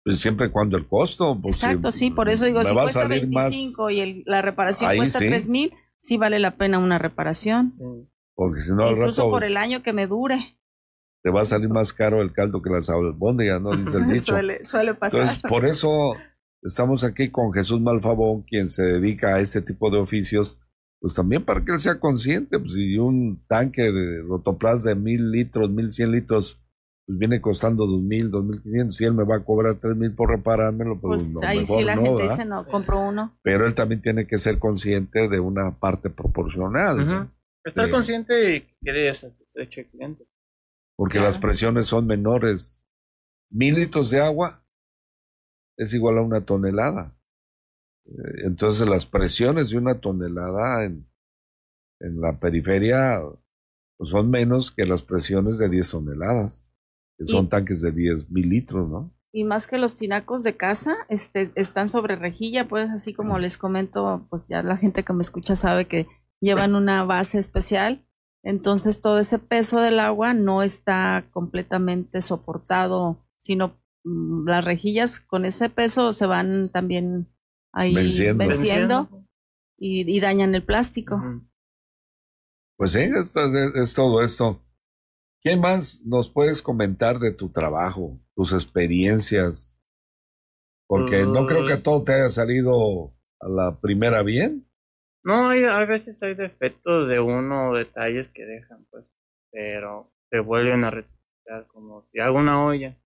[0.06, 1.38] Pues siempre y cuando el costo.
[1.42, 3.50] Pues, Exacto, si sí, por eso digo, me si va a cuesta salir más.
[3.52, 5.28] 25 y el- la reparación cuesta sí.
[5.28, 7.74] tres mil, sí vale la pena una reparación.
[7.78, 8.10] Sí.
[8.36, 10.58] Porque si no, al Incluso rato por el año que me dure.
[11.22, 13.76] te va a salir más caro el caldo que las albóndigas, ¿no?
[13.76, 14.34] Dice el dicho.
[14.34, 15.20] suele, suele pasar.
[15.22, 16.16] Entonces, por eso
[16.64, 20.58] estamos aquí con Jesús Malfabón, quien se dedica a este tipo de oficios,
[21.02, 25.30] pues también para que él sea consciente, pues si un tanque de rotoplas de mil
[25.32, 26.62] litros, mil cien litros,
[27.10, 29.96] pues viene costando dos mil, dos mil quinientos, si él me va a cobrar tres
[29.96, 32.36] mil por reparármelo, pues, pues no, ahí mejor sí la no, gente ¿verdad?
[32.38, 33.40] dice, no, compro uno.
[33.42, 37.32] Pero él también tiene que ser consciente de una parte proporcional.
[37.64, 37.92] Estar Sí.
[37.92, 40.28] consciente de que quede satisfecho el cliente.
[40.96, 41.28] porque Claro.
[41.30, 42.84] las presiones son menores.
[43.50, 44.64] Mil litros de agua
[45.78, 47.18] es igual a una tonelada.
[48.06, 51.10] Eh, Entonces las presiones de una tonelada en,
[52.02, 53.20] en la periferia
[53.98, 56.72] pues, son menos que las presiones de 10 toneladas,
[57.20, 59.14] que son Y- tanques de 10 mil litros, ¿no?
[59.32, 63.60] Y más que los tinacos de casa, este, están sobre rejilla, pues así como les
[63.60, 66.08] comento, pues ya la gente que me escucha sabe que
[66.42, 68.08] llevan una base especial.
[68.42, 75.46] Entonces todo ese peso del agua no está completamente soportado, sino mm, las rejillas con
[75.46, 77.28] ese peso se van también
[77.72, 79.10] ahí venciendo,
[79.78, 81.22] y, dañan el plástico.
[82.78, 84.62] Pues sí, es, todo esto.
[85.42, 89.80] ¿Qué más nos puedes comentar de tu trabajo, tus experiencias?
[90.86, 94.70] Porque no creo que todo te haya salido a la primera bien.
[95.24, 99.06] No, hay, a veces hay defectos de uno o detalles que dejan, pues,
[99.52, 102.98] pero se vuelven a retirar, como si hago una olla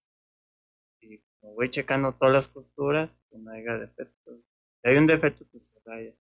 [1.00, 4.40] y voy checando todas las costuras, que no haya defectos.
[4.82, 6.14] Si hay un defecto, pues se raya.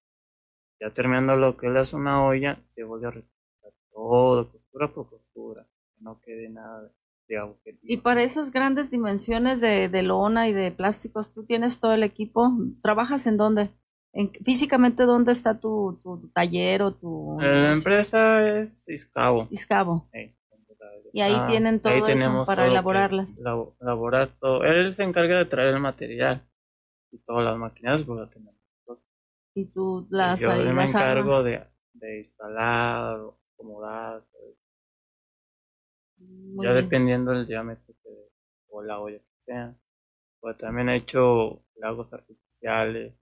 [0.80, 5.68] Ya terminando lo que es una olla, se vuelve a retirar todo, costura por costura,
[5.98, 6.92] no quede nada
[7.28, 7.78] de agujero.
[7.82, 12.04] Y para esas grandes dimensiones de, de lona y de plásticos, ¿tú tienes todo el
[12.04, 12.52] equipo?
[12.82, 13.72] ¿Trabajas en dónde?
[14.44, 17.38] físicamente, ¿dónde está tu, tu taller o tu...?
[17.40, 19.48] La empresa es Iscabo.
[19.50, 20.08] Iscabo.
[21.12, 23.40] y ahí tienen todo eso para elaborarlas.
[23.40, 24.64] elaborar todo.
[24.64, 26.48] Él se encarga de traer el material
[27.12, 28.54] y todas las máquinas, pues tenemos.
[29.56, 31.62] Y tú las Yo me encargo de,
[31.94, 33.20] de, instalar,
[33.54, 34.24] acomodar.
[36.62, 37.96] Ya dependiendo del diámetro
[38.70, 39.76] o la olla que sea.
[40.40, 43.14] Pues también he hecho lagos artificiales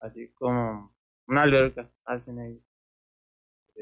[0.00, 0.94] así como
[1.26, 2.62] una alberca hacen ahí.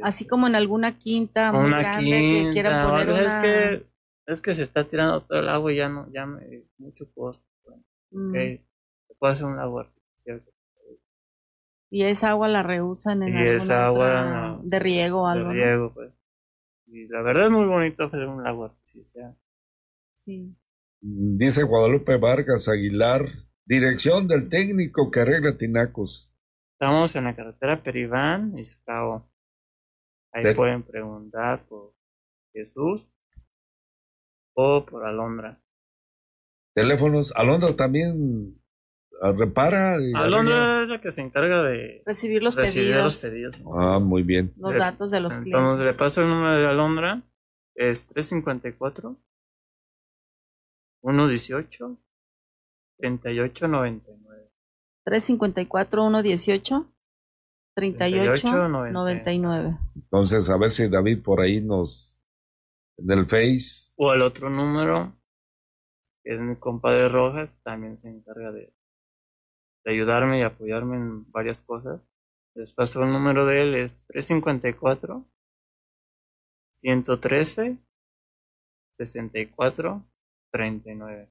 [0.03, 3.23] Así como en alguna quinta muy grande que quieran poner una...
[3.23, 3.87] es que
[4.27, 7.45] es que se está tirando todo el agua y ya no ya me mucho costo
[8.11, 8.33] mm.
[8.33, 10.45] se puede hacer un lago artificial
[11.91, 15.95] y esa agua la reusan en y esa agua de riego o algo de riego
[15.95, 16.13] pues
[16.91, 19.37] y la verdad es muy bonito hacer un lago artificial
[20.15, 20.57] sí
[21.01, 23.29] dice Guadalupe Vargas Aguilar
[23.69, 26.33] Dirección del técnico que arregla tinacos.
[26.73, 29.31] Estamos en la carretera Peribán, Iscao.
[30.33, 31.93] Ahí pueden preguntar por
[32.55, 33.13] Jesús
[34.55, 35.63] o por Alondra.
[36.75, 37.31] Teléfonos.
[37.37, 38.58] Alondra también
[39.21, 39.95] ah, repara.
[39.95, 43.25] Alondra es la que se encarga de recibir los pedidos.
[43.75, 44.53] Ah, muy bien.
[44.57, 45.61] Los datos de los clientes.
[45.61, 47.23] Entonces le paso el número de Alondra.
[47.75, 49.17] Es 354
[51.03, 51.99] 118
[52.99, 54.51] 3899.
[55.05, 56.93] 354 118
[57.79, 59.79] 3899.
[59.95, 62.13] Entonces, a ver si David por ahí nos.
[62.97, 63.93] En el Face.
[63.97, 65.17] O el otro número,
[66.25, 68.75] que es mi compadre Rojas, también se encarga de,
[69.85, 72.01] de ayudarme y apoyarme en varias cosas.
[72.55, 75.25] Les paso el número de él, es 354
[76.73, 77.79] 113
[78.97, 80.05] 64
[80.51, 81.31] 39.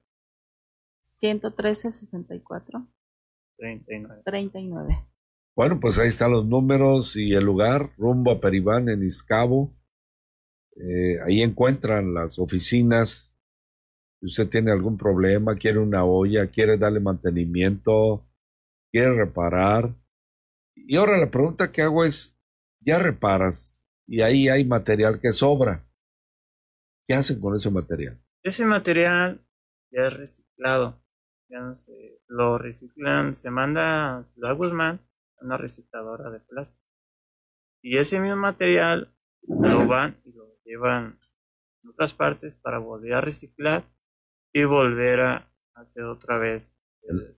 [1.02, 2.86] 113 64
[3.58, 4.22] 39.
[4.24, 5.08] 39.
[5.56, 9.74] Bueno, pues ahí están los números y el lugar, rumbo a Peribán en Iscabo.
[10.76, 13.34] Eh, ahí encuentran las oficinas.
[14.20, 18.27] Si usted tiene algún problema, quiere una olla, quiere darle mantenimiento,
[18.90, 19.94] quiere reparar.
[20.74, 22.36] Y ahora la pregunta que hago es,
[22.80, 25.86] ya reparas y ahí hay material que sobra.
[27.06, 28.22] ¿Qué hacen con ese material?
[28.42, 29.44] Ese material
[29.90, 31.02] ya es reciclado.
[31.50, 35.00] Ya se, lo reciclan, se manda a Guzmán
[35.40, 36.84] a una recicladora de plástico.
[37.82, 41.18] Y ese mismo material lo van y lo llevan
[41.82, 43.84] en otras partes para volver a reciclar
[44.52, 46.74] y volver a hacer otra vez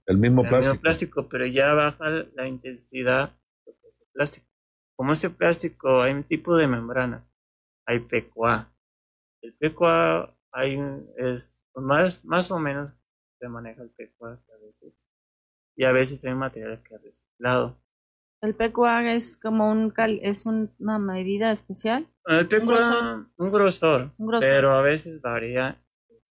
[0.06, 0.80] el, mismo, plástico.
[0.80, 1.28] plástico.
[1.28, 3.76] pero ya baja la intensidad del
[4.12, 4.46] plástico.
[4.96, 7.26] Como ese plástico hay un tipo de membrana,
[7.86, 8.72] hay PQA.
[9.42, 10.78] El PQA hay,
[11.16, 12.94] es más, más o menos
[13.38, 15.06] se maneja el PQA a veces.
[15.76, 17.80] Y a veces hay materiales que ha reciclado.
[18.42, 19.92] ¿El PQA es como un
[20.22, 22.06] es una medida especial?
[22.26, 25.82] El PQA, un grosor, pero a veces varía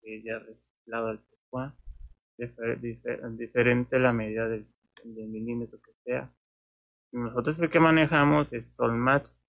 [0.03, 1.77] que ya reciclado el PQA,
[2.37, 4.67] diferente la medida del,
[5.05, 6.33] milímetro que sea.
[7.13, 9.41] Nosotros el que manejamos es Solmax,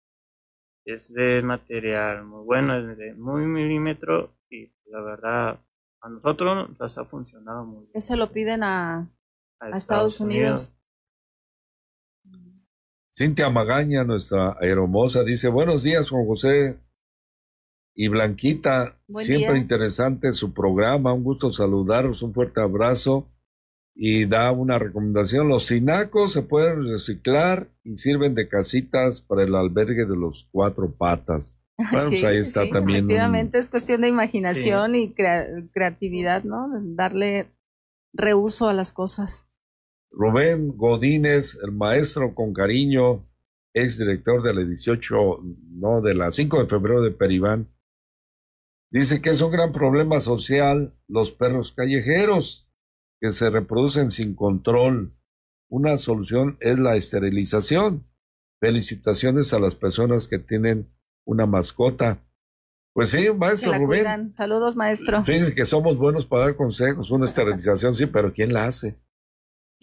[0.85, 5.59] es de material muy bueno, es de muy milímetro y la verdad
[6.01, 7.91] a nosotros nos ha funcionado muy bien.
[7.95, 9.09] Ese lo piden a,
[9.73, 10.73] Estados, Unidos.
[13.15, 16.84] Cintia Magaña, nuestra hermosa, dice, buenos días Juan José
[17.95, 23.29] y Blanquita, siempre interesante su programa, un gusto saludaros, un fuerte abrazo
[23.95, 29.55] y da una recomendación, los cinacos se pueden reciclar y sirven de casitas para el
[29.55, 31.61] albergue de los cuatro patas.
[31.91, 33.03] Bueno, pues ahí está también.
[33.03, 36.69] Efectivamente, es cuestión de imaginación y creatividad, ¿no?
[36.95, 37.51] Darle
[38.13, 39.45] reuso a las cosas.
[40.09, 43.27] Rubén Godínez, el maestro con cariño,
[43.73, 45.41] ex director de la 18,
[45.71, 47.67] no, de la 5 de febrero de Peribán,
[48.99, 52.69] dice que es un gran problema social los perros callejeros
[53.21, 55.15] que se reproducen sin control
[55.69, 58.07] una solución es la esterilización.
[58.61, 60.89] Felicitaciones a las personas que tienen
[61.25, 62.23] una mascota.
[62.93, 64.33] Pues sí, maestro Rubén.
[64.33, 65.23] Saludos, maestro.
[65.23, 67.11] Fíjense que somos buenos para dar consejos.
[67.11, 68.95] Una esterilización, sí, pero ¿quién la hace?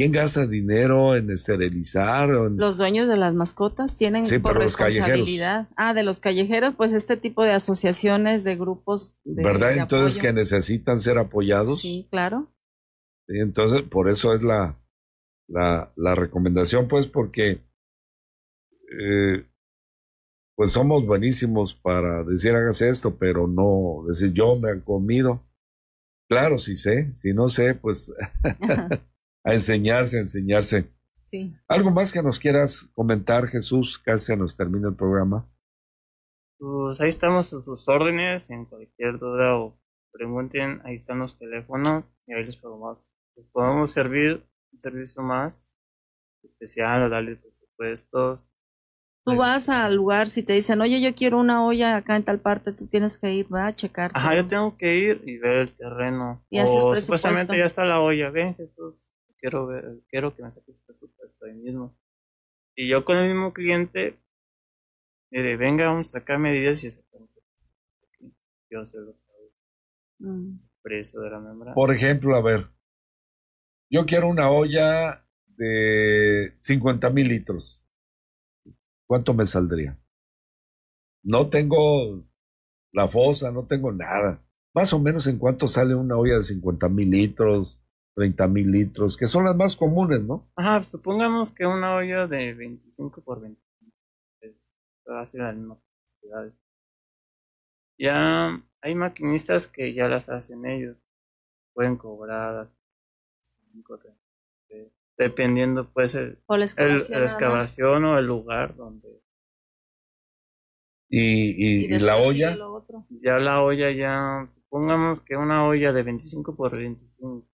[0.03, 2.29] ¿Quién gasta dinero en esterilizar?
[2.29, 5.69] Los dueños de las mascotas tienen sí, por responsabilidad.
[5.77, 9.17] ah, de los callejeros, pues este tipo de asociaciones, de grupos.
[9.23, 9.77] De, ¿Verdad?
[9.77, 11.83] entonces que necesitan ser apoyados.
[11.83, 12.53] Sí, claro.
[13.29, 14.77] Y entonces, por eso es la,
[15.47, 17.61] la, la recomendación, pues, porque
[19.01, 19.47] eh,
[20.57, 25.47] pues somos buenísimos para decir hágase esto, pero no decir yo me han comido.
[26.29, 28.13] Claro, si sé, si no sé, pues
[29.45, 30.91] a enseñarse, a enseñarse.
[31.31, 31.55] Sí.
[31.69, 33.99] ¿Algo más que nos quieras comentar, Jesús?
[33.99, 35.49] Casi nos termina el programa.
[36.59, 39.79] Pues ahí estamos a sus órdenes, en cualquier duda o
[40.13, 45.75] pregunten, ahí están los teléfonos y ahí les podemos, les podemos servir un servicio más
[46.43, 48.53] especial o darle presupuestos
[49.25, 52.41] Tú vas al lugar, si te dicen, oye, yo quiero una olla acá en tal
[52.41, 54.11] parte, tú tienes que ir, va a checar.
[54.15, 56.45] Ajá, yo tengo que ir y ver el terreno.
[56.51, 57.03] Y haces presupuesto.
[57.03, 59.09] Supuestamente ya está la olla, ven Jesús,
[59.43, 61.99] quiero ver, quiero que me saques presupuesto ahí mismo.
[62.77, 64.17] Y yo con el mismo cliente,
[65.31, 68.33] mire, venga, vamos a sacar medidas y sacamos el
[68.71, 69.27] Yo se los
[70.21, 70.59] mm.
[70.81, 71.75] Precio de la membrana.
[71.75, 72.69] Por ejemplo, a ver,
[73.91, 77.83] yo quiero una olla de 50 mil litros
[79.13, 80.01] ¿cuánto me saldría?
[81.23, 82.25] No tengo
[82.93, 84.43] la fosa, no tengo nada.
[84.75, 87.82] Más o menos en cuánto sale una olla de 50 mil litros,
[88.15, 90.51] 30 mil litros, que son las más comunes, ¿no?
[90.57, 93.93] Ajá, supongamos que una olla de 25 por 25
[94.41, 94.71] es,
[95.09, 95.79] va a ser las mismas
[96.21, 96.55] cantidades.
[97.99, 100.97] Ya hay maquinistas que ya las hacen ellos.
[101.75, 102.69] Pueden cobrar
[103.73, 104.23] 5, 30
[105.23, 109.23] dependiendo pues el, la excavación, o el lugar donde
[111.09, 112.57] y, y, la olla
[113.23, 117.47] ya la olla ya supongamos que una olla de 25 por 25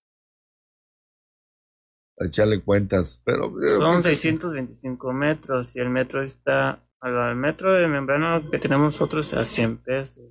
[2.20, 8.42] echarle cuentas pero eh, son 625 metros y el metro está al metro de membrana
[8.50, 10.24] que tenemos nosotros a 100 pesos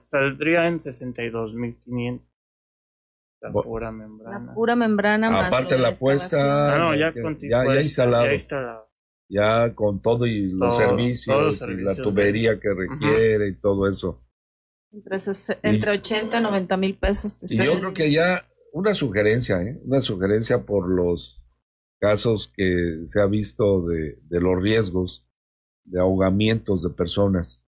[0.00, 2.20] saldría en 62.500
[3.42, 4.46] la pura membrana.
[4.46, 5.46] La pura membrana.
[5.48, 6.74] Aparte la puesta.
[6.74, 8.88] Ah, no, ya, ya, instalado.
[9.28, 14.22] Ya, con todo y los, servicios, y la tubería que requiere y todo eso.
[14.92, 15.16] Entre,
[15.62, 17.38] entre 80 y 90 mil pesos.
[17.50, 19.80] y yo creo que ya una sugerencia, ¿eh?
[19.84, 21.44] una sugerencia por los
[22.00, 25.28] casos que se ha visto de, de los riesgos
[25.84, 27.64] de ahogamientos de personas.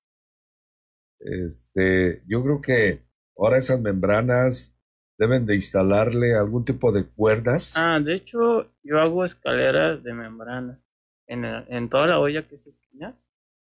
[1.20, 3.02] Este, yo creo que
[3.36, 4.76] ahora esas membranas
[5.18, 7.74] deben de instalarle algún tipo de cuerdas.
[7.76, 10.80] Ah, de hecho, yo hago escaleras de membrana.
[11.26, 13.26] En, en toda la olla que es esquinas,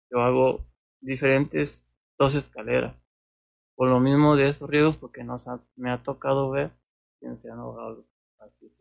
[0.09, 0.65] yo hago
[0.99, 1.85] diferentes
[2.17, 2.95] dos escaleras.
[3.75, 5.45] Por lo mismo de esos riesgos, porque nos
[5.75, 6.71] me ha tocado ver
[7.25, 8.05] quién se han ahogado.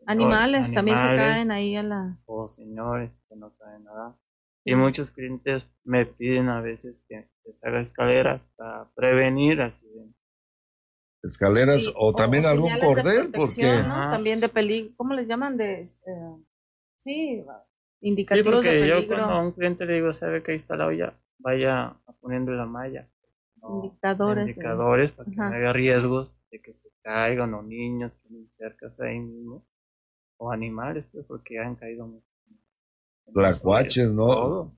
[0.05, 2.19] Animales, también se caen ahí a la.
[2.25, 4.15] O señores que no saben nada.
[4.63, 10.15] Y muchos clientes me piden a veces que les haga escaleras para prevenir accidentes
[11.23, 15.57] escaleras o también algún cordel, porque también de peligro, ¿cómo les llaman?
[15.57, 15.85] De eh,
[16.99, 17.43] sí,
[17.99, 20.85] indicativos sí, porque yo cuando a un cliente le digo, sabe que ahí está la
[20.85, 23.09] olla, vaya poniendo la malla.
[23.69, 24.49] Indicadores.
[24.49, 29.19] Indicadores para que no haya riesgos de que se caigan o niños que cerca ahí
[29.19, 29.65] mismo
[30.37, 32.27] o animales, pues porque han caído mucho.
[33.33, 34.75] Tlacuaches, ¿no?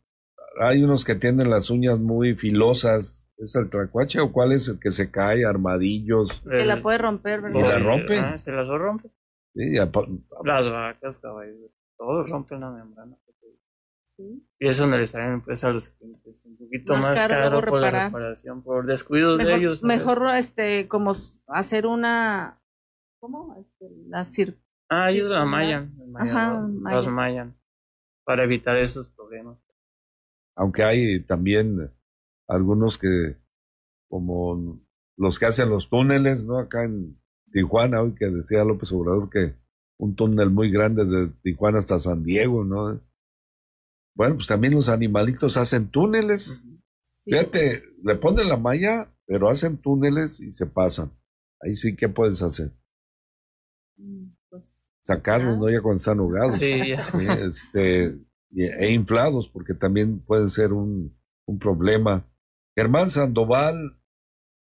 [0.60, 4.80] Hay unos que tienen las uñas muy filosas ¿Es el tracuache o cuál es el
[4.80, 5.46] que se cae?
[5.46, 6.42] Armadillos.
[6.42, 7.60] Que la puede romper, ¿verdad?
[7.60, 8.18] ¿Y la rompe?
[8.18, 9.10] Ah, se las rompe.
[9.54, 9.76] Sí,
[10.44, 13.16] Las vacas, caballos, todos rompen la membrana.
[14.18, 14.44] ¿Sí?
[14.60, 17.92] Y eso no les salen pues a los clientes un poquito más, caro, por la
[17.92, 19.84] reparación, por descuidos de ellos.
[19.84, 21.12] Mejor este como
[21.48, 22.60] hacer una
[23.20, 23.56] ¿cómo?
[23.60, 24.58] Este, la cir
[24.90, 27.58] Ah, ellos la mallan, Ajá, los mallan
[28.24, 29.58] para evitar esos problemas.
[30.56, 31.92] Aunque hay también
[32.48, 33.36] algunos que,
[34.10, 34.80] como
[35.18, 36.58] los que hacen los túneles, ¿no?
[36.58, 39.56] Acá en Tijuana, hoy que decía López Obrador que
[40.00, 43.02] un túnel muy grande de Tijuana hasta San Diego, ¿no?
[44.18, 46.66] Bueno, pues también los animalitos hacen túneles.
[47.24, 51.12] Fíjate, le ponen la malla, pero hacen túneles y se pasan.
[51.62, 52.72] Ahí sí, ¿qué puedes hacer?
[53.96, 55.70] Mm, pues, Sacarlos, ¿no?
[55.70, 56.56] Ya cuando están ahogados.
[56.56, 56.94] Sí,
[57.46, 58.20] Este,
[58.56, 61.16] e inflados, porque también pueden ser un,
[61.46, 62.28] un problema.
[62.76, 64.00] Germán Sandoval,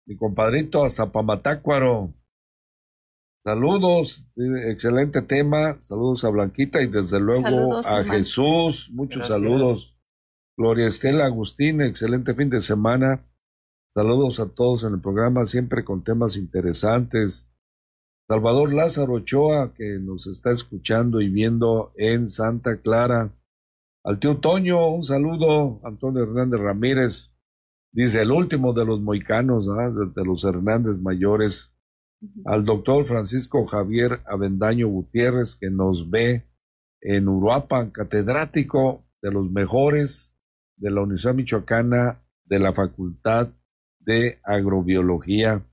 [0.04, 2.12] mi compadrito a Zapamatácuaro.
[3.46, 5.78] Saludos, eh, excelente tema.
[5.82, 8.88] Saludos a Blanquita y desde luego a Jesús.
[8.90, 9.98] Muchos saludos.
[10.56, 13.28] Gloria Estela Agustín, excelente fin de semana.
[13.92, 17.46] Saludos a todos en el programa, siempre con temas interesantes.
[18.28, 23.30] Salvador Lázaro Ochoa, que nos está escuchando y viendo en Santa Clara.
[24.04, 25.80] Al tío Toño, un saludo.
[25.84, 27.34] Antonio Hernández Ramírez,
[27.92, 31.73] dice el último de los moicanos, de los Hernández mayores
[32.44, 36.44] al doctor Francisco Javier Avendaño Gutiérrez, que nos ve
[37.00, 40.34] en Uruapan, catedrático de los mejores
[40.76, 43.48] de la Universidad Michoacana de la Facultad
[44.00, 45.64] de Agrobiología.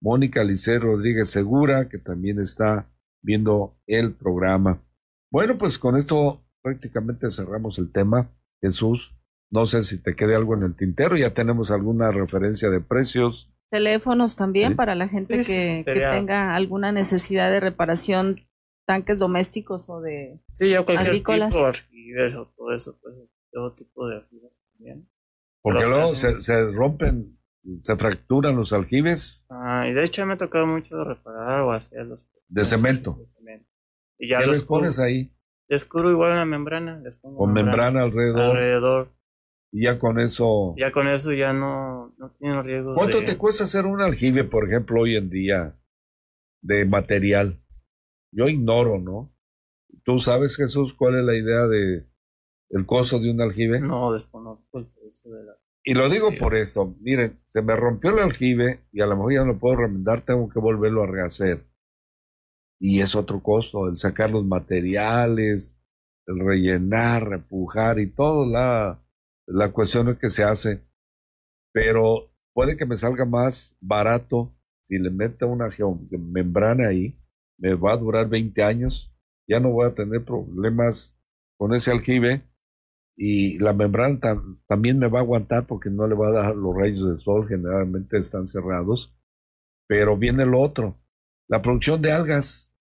[0.00, 2.90] Mónica Lice Rodríguez Segura, que también está
[3.22, 4.82] viendo el programa.
[5.30, 8.30] Bueno, pues con esto prácticamente cerramos el tema.
[8.60, 9.16] Jesús,
[9.50, 13.53] no sé si te quede algo en el tintero, ya tenemos alguna referencia de precios
[13.70, 18.40] Teléfonos también para la gente que, tenga alguna necesidad de reparación,
[18.86, 21.52] tanques domésticos o de sí, ya cualquier agrícolas.
[21.52, 23.14] Tipo, o todo eso, pues,
[23.50, 25.08] todo tipo de aljibes también.
[25.62, 27.38] Porque luego se, se, rompen,
[27.80, 29.46] se fracturan los aljibes.
[29.48, 32.26] Ah, y de hecho me ha tocado mucho reparar o hacerlos.
[32.48, 33.16] De cemento.
[33.18, 33.68] De cemento.
[34.18, 35.34] Y ya ¿Qué los les pones ahí?
[35.68, 37.00] Les cubro igual la membrana.
[37.00, 38.42] Les pongo Con membrana, alrededor.
[38.42, 39.13] Alrededor.
[39.76, 40.72] Y ya con eso.
[40.78, 42.94] Ya con eso ya no, no tienen riesgo.
[42.94, 45.76] ¿Cuánto te cuesta hacer un aljibe, por ejemplo, hoy en día
[46.62, 47.60] de material?
[48.30, 49.34] Yo ignoro, ¿no?
[50.04, 52.06] ¿Tú sabes, Jesús, cuál es la idea de
[52.70, 53.80] el costo de un aljibe?
[53.80, 55.58] No, desconozco el precio de la.
[55.82, 59.32] Y lo digo por esto, miren, se me rompió el aljibe y a lo mejor
[59.32, 61.66] ya no lo puedo remendar, tengo que volverlo a rehacer.
[62.78, 65.80] Y es otro costo, el sacar los materiales,
[66.28, 69.03] el rellenar, repujar y todo la
[69.46, 70.84] la cuestión es que se hace,
[71.72, 75.68] pero puede que me salga más barato si le meto una
[76.10, 77.18] membrana ahí,
[77.58, 79.14] me va a durar 20 años,
[79.48, 81.18] ya no voy a tener problemas
[81.58, 82.42] con ese aljibe
[83.16, 84.18] y la membrana
[84.66, 87.48] también me va a aguantar porque no le va a dar los rayos del sol,
[87.48, 89.16] generalmente están cerrados,
[89.86, 91.00] pero viene lo otro,
[91.48, 92.72] la producción de algas,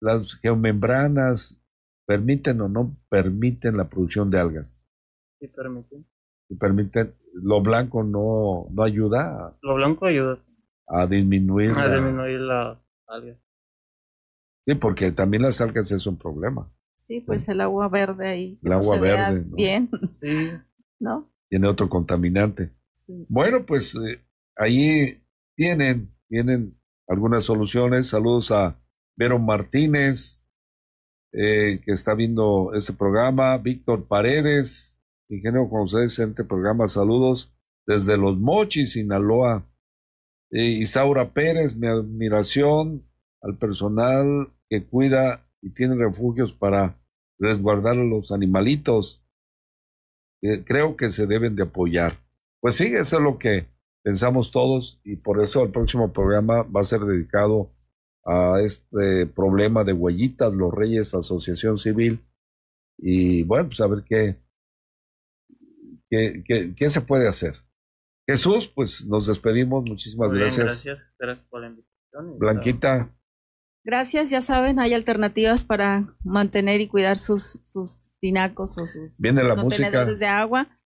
[0.00, 1.60] las geomembranas
[2.06, 4.85] permiten o no permiten la producción de algas.
[5.38, 6.06] Sí, permiten.
[6.58, 7.14] permiten.
[7.34, 9.56] Lo blanco no, no ayuda.
[9.62, 10.38] Lo blanco ayuda.
[10.86, 11.72] A disminuir.
[11.76, 13.36] A disminuir la alga.
[14.64, 16.72] Sí, porque también las algas es un problema.
[16.96, 18.58] Sí, pues el agua verde ahí.
[18.62, 19.44] El agua verde.
[19.48, 19.88] Bien.
[20.20, 20.50] Sí.
[20.98, 21.30] ¿No?
[21.48, 22.72] Tiene otro contaminante.
[23.28, 24.20] Bueno, pues eh,
[24.56, 25.22] ahí
[25.54, 26.76] tienen, tienen
[27.06, 28.08] algunas soluciones.
[28.08, 28.80] Saludos a
[29.16, 30.44] Vero Martínez,
[31.32, 34.95] eh, que está viendo este programa, Víctor Paredes,
[35.28, 37.52] Ingeniero José este programa, saludos
[37.84, 39.66] desde Los Mochis, Sinaloa.
[40.50, 43.04] Isaura Pérez, mi admiración
[43.42, 47.00] al personal que cuida y tiene refugios para
[47.38, 49.22] resguardar a los animalitos.
[50.64, 52.24] creo que se deben de apoyar.
[52.60, 53.66] Pues sí, eso es lo que
[54.04, 57.72] pensamos todos y por eso el próximo programa va a ser dedicado
[58.24, 62.24] a este problema de huellitas, los Reyes Asociación Civil.
[62.96, 64.45] Y bueno, pues a ver qué,
[66.10, 67.54] ¿Qué, qué, se puede hacer?
[68.28, 69.84] Jesús, pues nos despedimos.
[69.88, 70.84] Muchísimas gracias.
[70.84, 72.38] Gracias, gracias por la invitación.
[72.38, 73.16] Blanquita.
[73.84, 79.44] Gracias, ya saben, hay alternativas para mantener y cuidar sus, sus tinacos o sus Viene
[79.44, 80.04] la música.
[80.04, 80.80] de agua.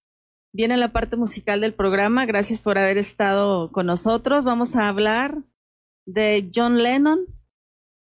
[0.51, 2.25] Viene la parte musical del programa.
[2.25, 4.43] Gracias por haber estado con nosotros.
[4.43, 5.43] Vamos a hablar
[6.05, 7.25] de John Lennon,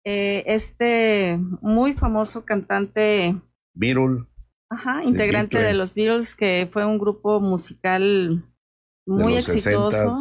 [0.06, 3.36] eh, este muy famoso cantante.
[3.74, 4.28] Beatle.
[4.76, 8.44] Ajá, integrante de los Beatles, que fue un grupo musical
[9.08, 10.12] muy exitoso.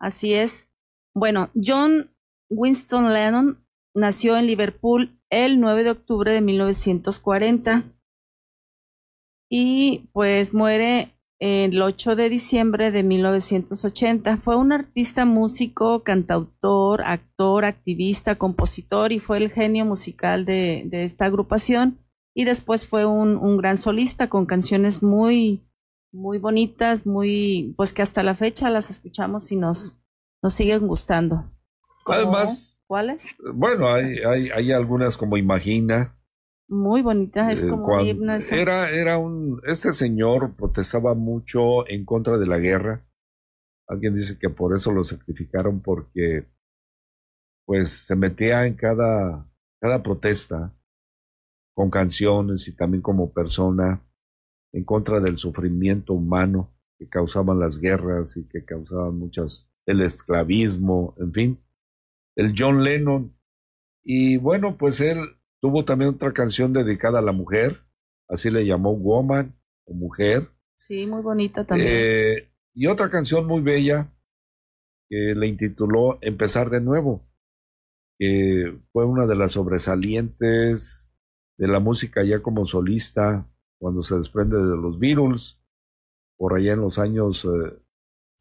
[0.00, 0.70] Así es.
[1.14, 2.10] Bueno, John
[2.48, 3.62] Winston Lennon
[3.94, 7.84] nació en Liverpool el 9 de octubre de 1940
[9.50, 14.38] y pues muere el 8 de diciembre de 1980.
[14.38, 21.04] Fue un artista, músico, cantautor, actor, activista, compositor y fue el genio musical de, de
[21.04, 21.98] esta agrupación
[22.34, 25.62] y después fue un, un gran solista con canciones muy,
[26.12, 29.98] muy bonitas, muy, pues que hasta la fecha las escuchamos y nos,
[30.42, 31.50] nos siguen gustando.
[32.06, 33.36] Además, ¿cuáles?
[33.54, 36.18] Bueno, hay, hay, hay algunas como Imagina.
[36.68, 42.46] Muy bonita, es eh, como Era, era un, este señor protestaba mucho en contra de
[42.46, 43.06] la guerra.
[43.86, 46.48] Alguien dice que por eso lo sacrificaron porque
[47.66, 49.48] pues se metía en cada,
[49.80, 50.74] cada protesta
[51.74, 54.04] con canciones y también como persona
[54.72, 61.14] en contra del sufrimiento humano que causaban las guerras y que causaban muchas, el esclavismo,
[61.18, 61.64] en fin.
[62.36, 63.36] El John Lennon
[64.02, 65.18] Y bueno, pues él
[65.60, 67.82] tuvo también otra canción dedicada a la mujer,
[68.28, 69.54] así le llamó Woman
[69.84, 70.48] o Mujer.
[70.76, 71.88] Sí, muy bonita también.
[71.90, 74.12] Eh, y otra canción muy bella
[75.08, 77.28] que le intituló Empezar de nuevo,
[78.18, 81.11] que fue una de las sobresalientes
[81.62, 83.48] de la música ya como solista
[83.78, 85.62] cuando se desprende de los Beatles,
[86.36, 87.46] por allá en los años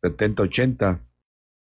[0.02, 1.08] 70, eh, 80,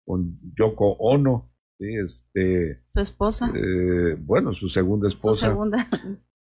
[0.04, 3.50] con Yoko Ono, este, su esposa.
[3.54, 5.46] Eh, bueno, su segunda esposa.
[5.46, 5.88] Su segunda.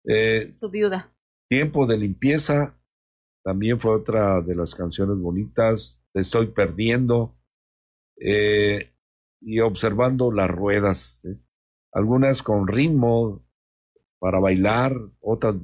[0.04, 1.16] Eh, su viuda.
[1.48, 2.76] Tiempo de limpieza,
[3.44, 6.02] también fue otra de las canciones bonitas.
[6.12, 7.36] Te estoy perdiendo.
[9.40, 11.22] y observando las ruedas.
[11.92, 13.44] Algunas con ritmo
[14.22, 15.56] para bailar, otras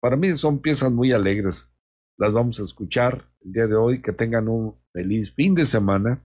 [0.00, 1.68] para mí son piezas muy alegres.
[2.16, 4.00] Las vamos a escuchar el día de hoy.
[4.00, 6.24] Que tengan un feliz fin de semana.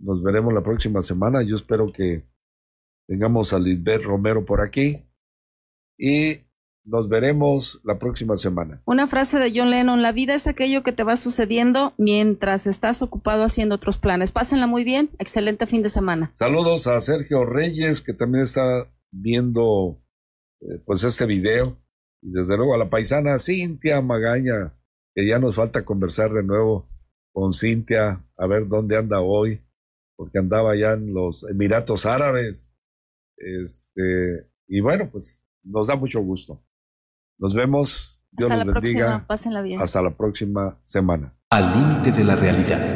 [0.00, 1.44] Nos veremos la próxima semana.
[1.44, 2.24] Yo espero que
[3.06, 5.06] tengamos a Lisbeth Romero por aquí.
[5.96, 6.40] Y
[6.84, 8.82] nos veremos la próxima semana.
[8.84, 13.02] Una frase de John Lennon, la vida es aquello que te va sucediendo mientras estás
[13.02, 14.32] ocupado haciendo otros planes.
[14.32, 16.32] Pásenla muy bien, excelente fin de semana.
[16.34, 20.02] Saludos a Sergio Reyes, que también está viendo
[20.60, 21.76] eh, pues este video.
[22.22, 24.74] Y desde luego a la paisana Cintia Magaña,
[25.14, 26.88] que ya nos falta conversar de nuevo
[27.32, 29.62] con Cintia, a ver dónde anda hoy,
[30.16, 32.72] porque andaba ya en los Emiratos Árabes.
[33.36, 36.62] Este, y bueno, pues nos da mucho gusto.
[37.38, 38.22] Nos vemos.
[38.30, 39.06] Dios Hasta los la bendiga.
[39.06, 39.26] próxima.
[39.26, 39.80] Pásenla bien.
[39.80, 41.34] Hasta la próxima semana.
[41.50, 42.94] Al límite de la realidad.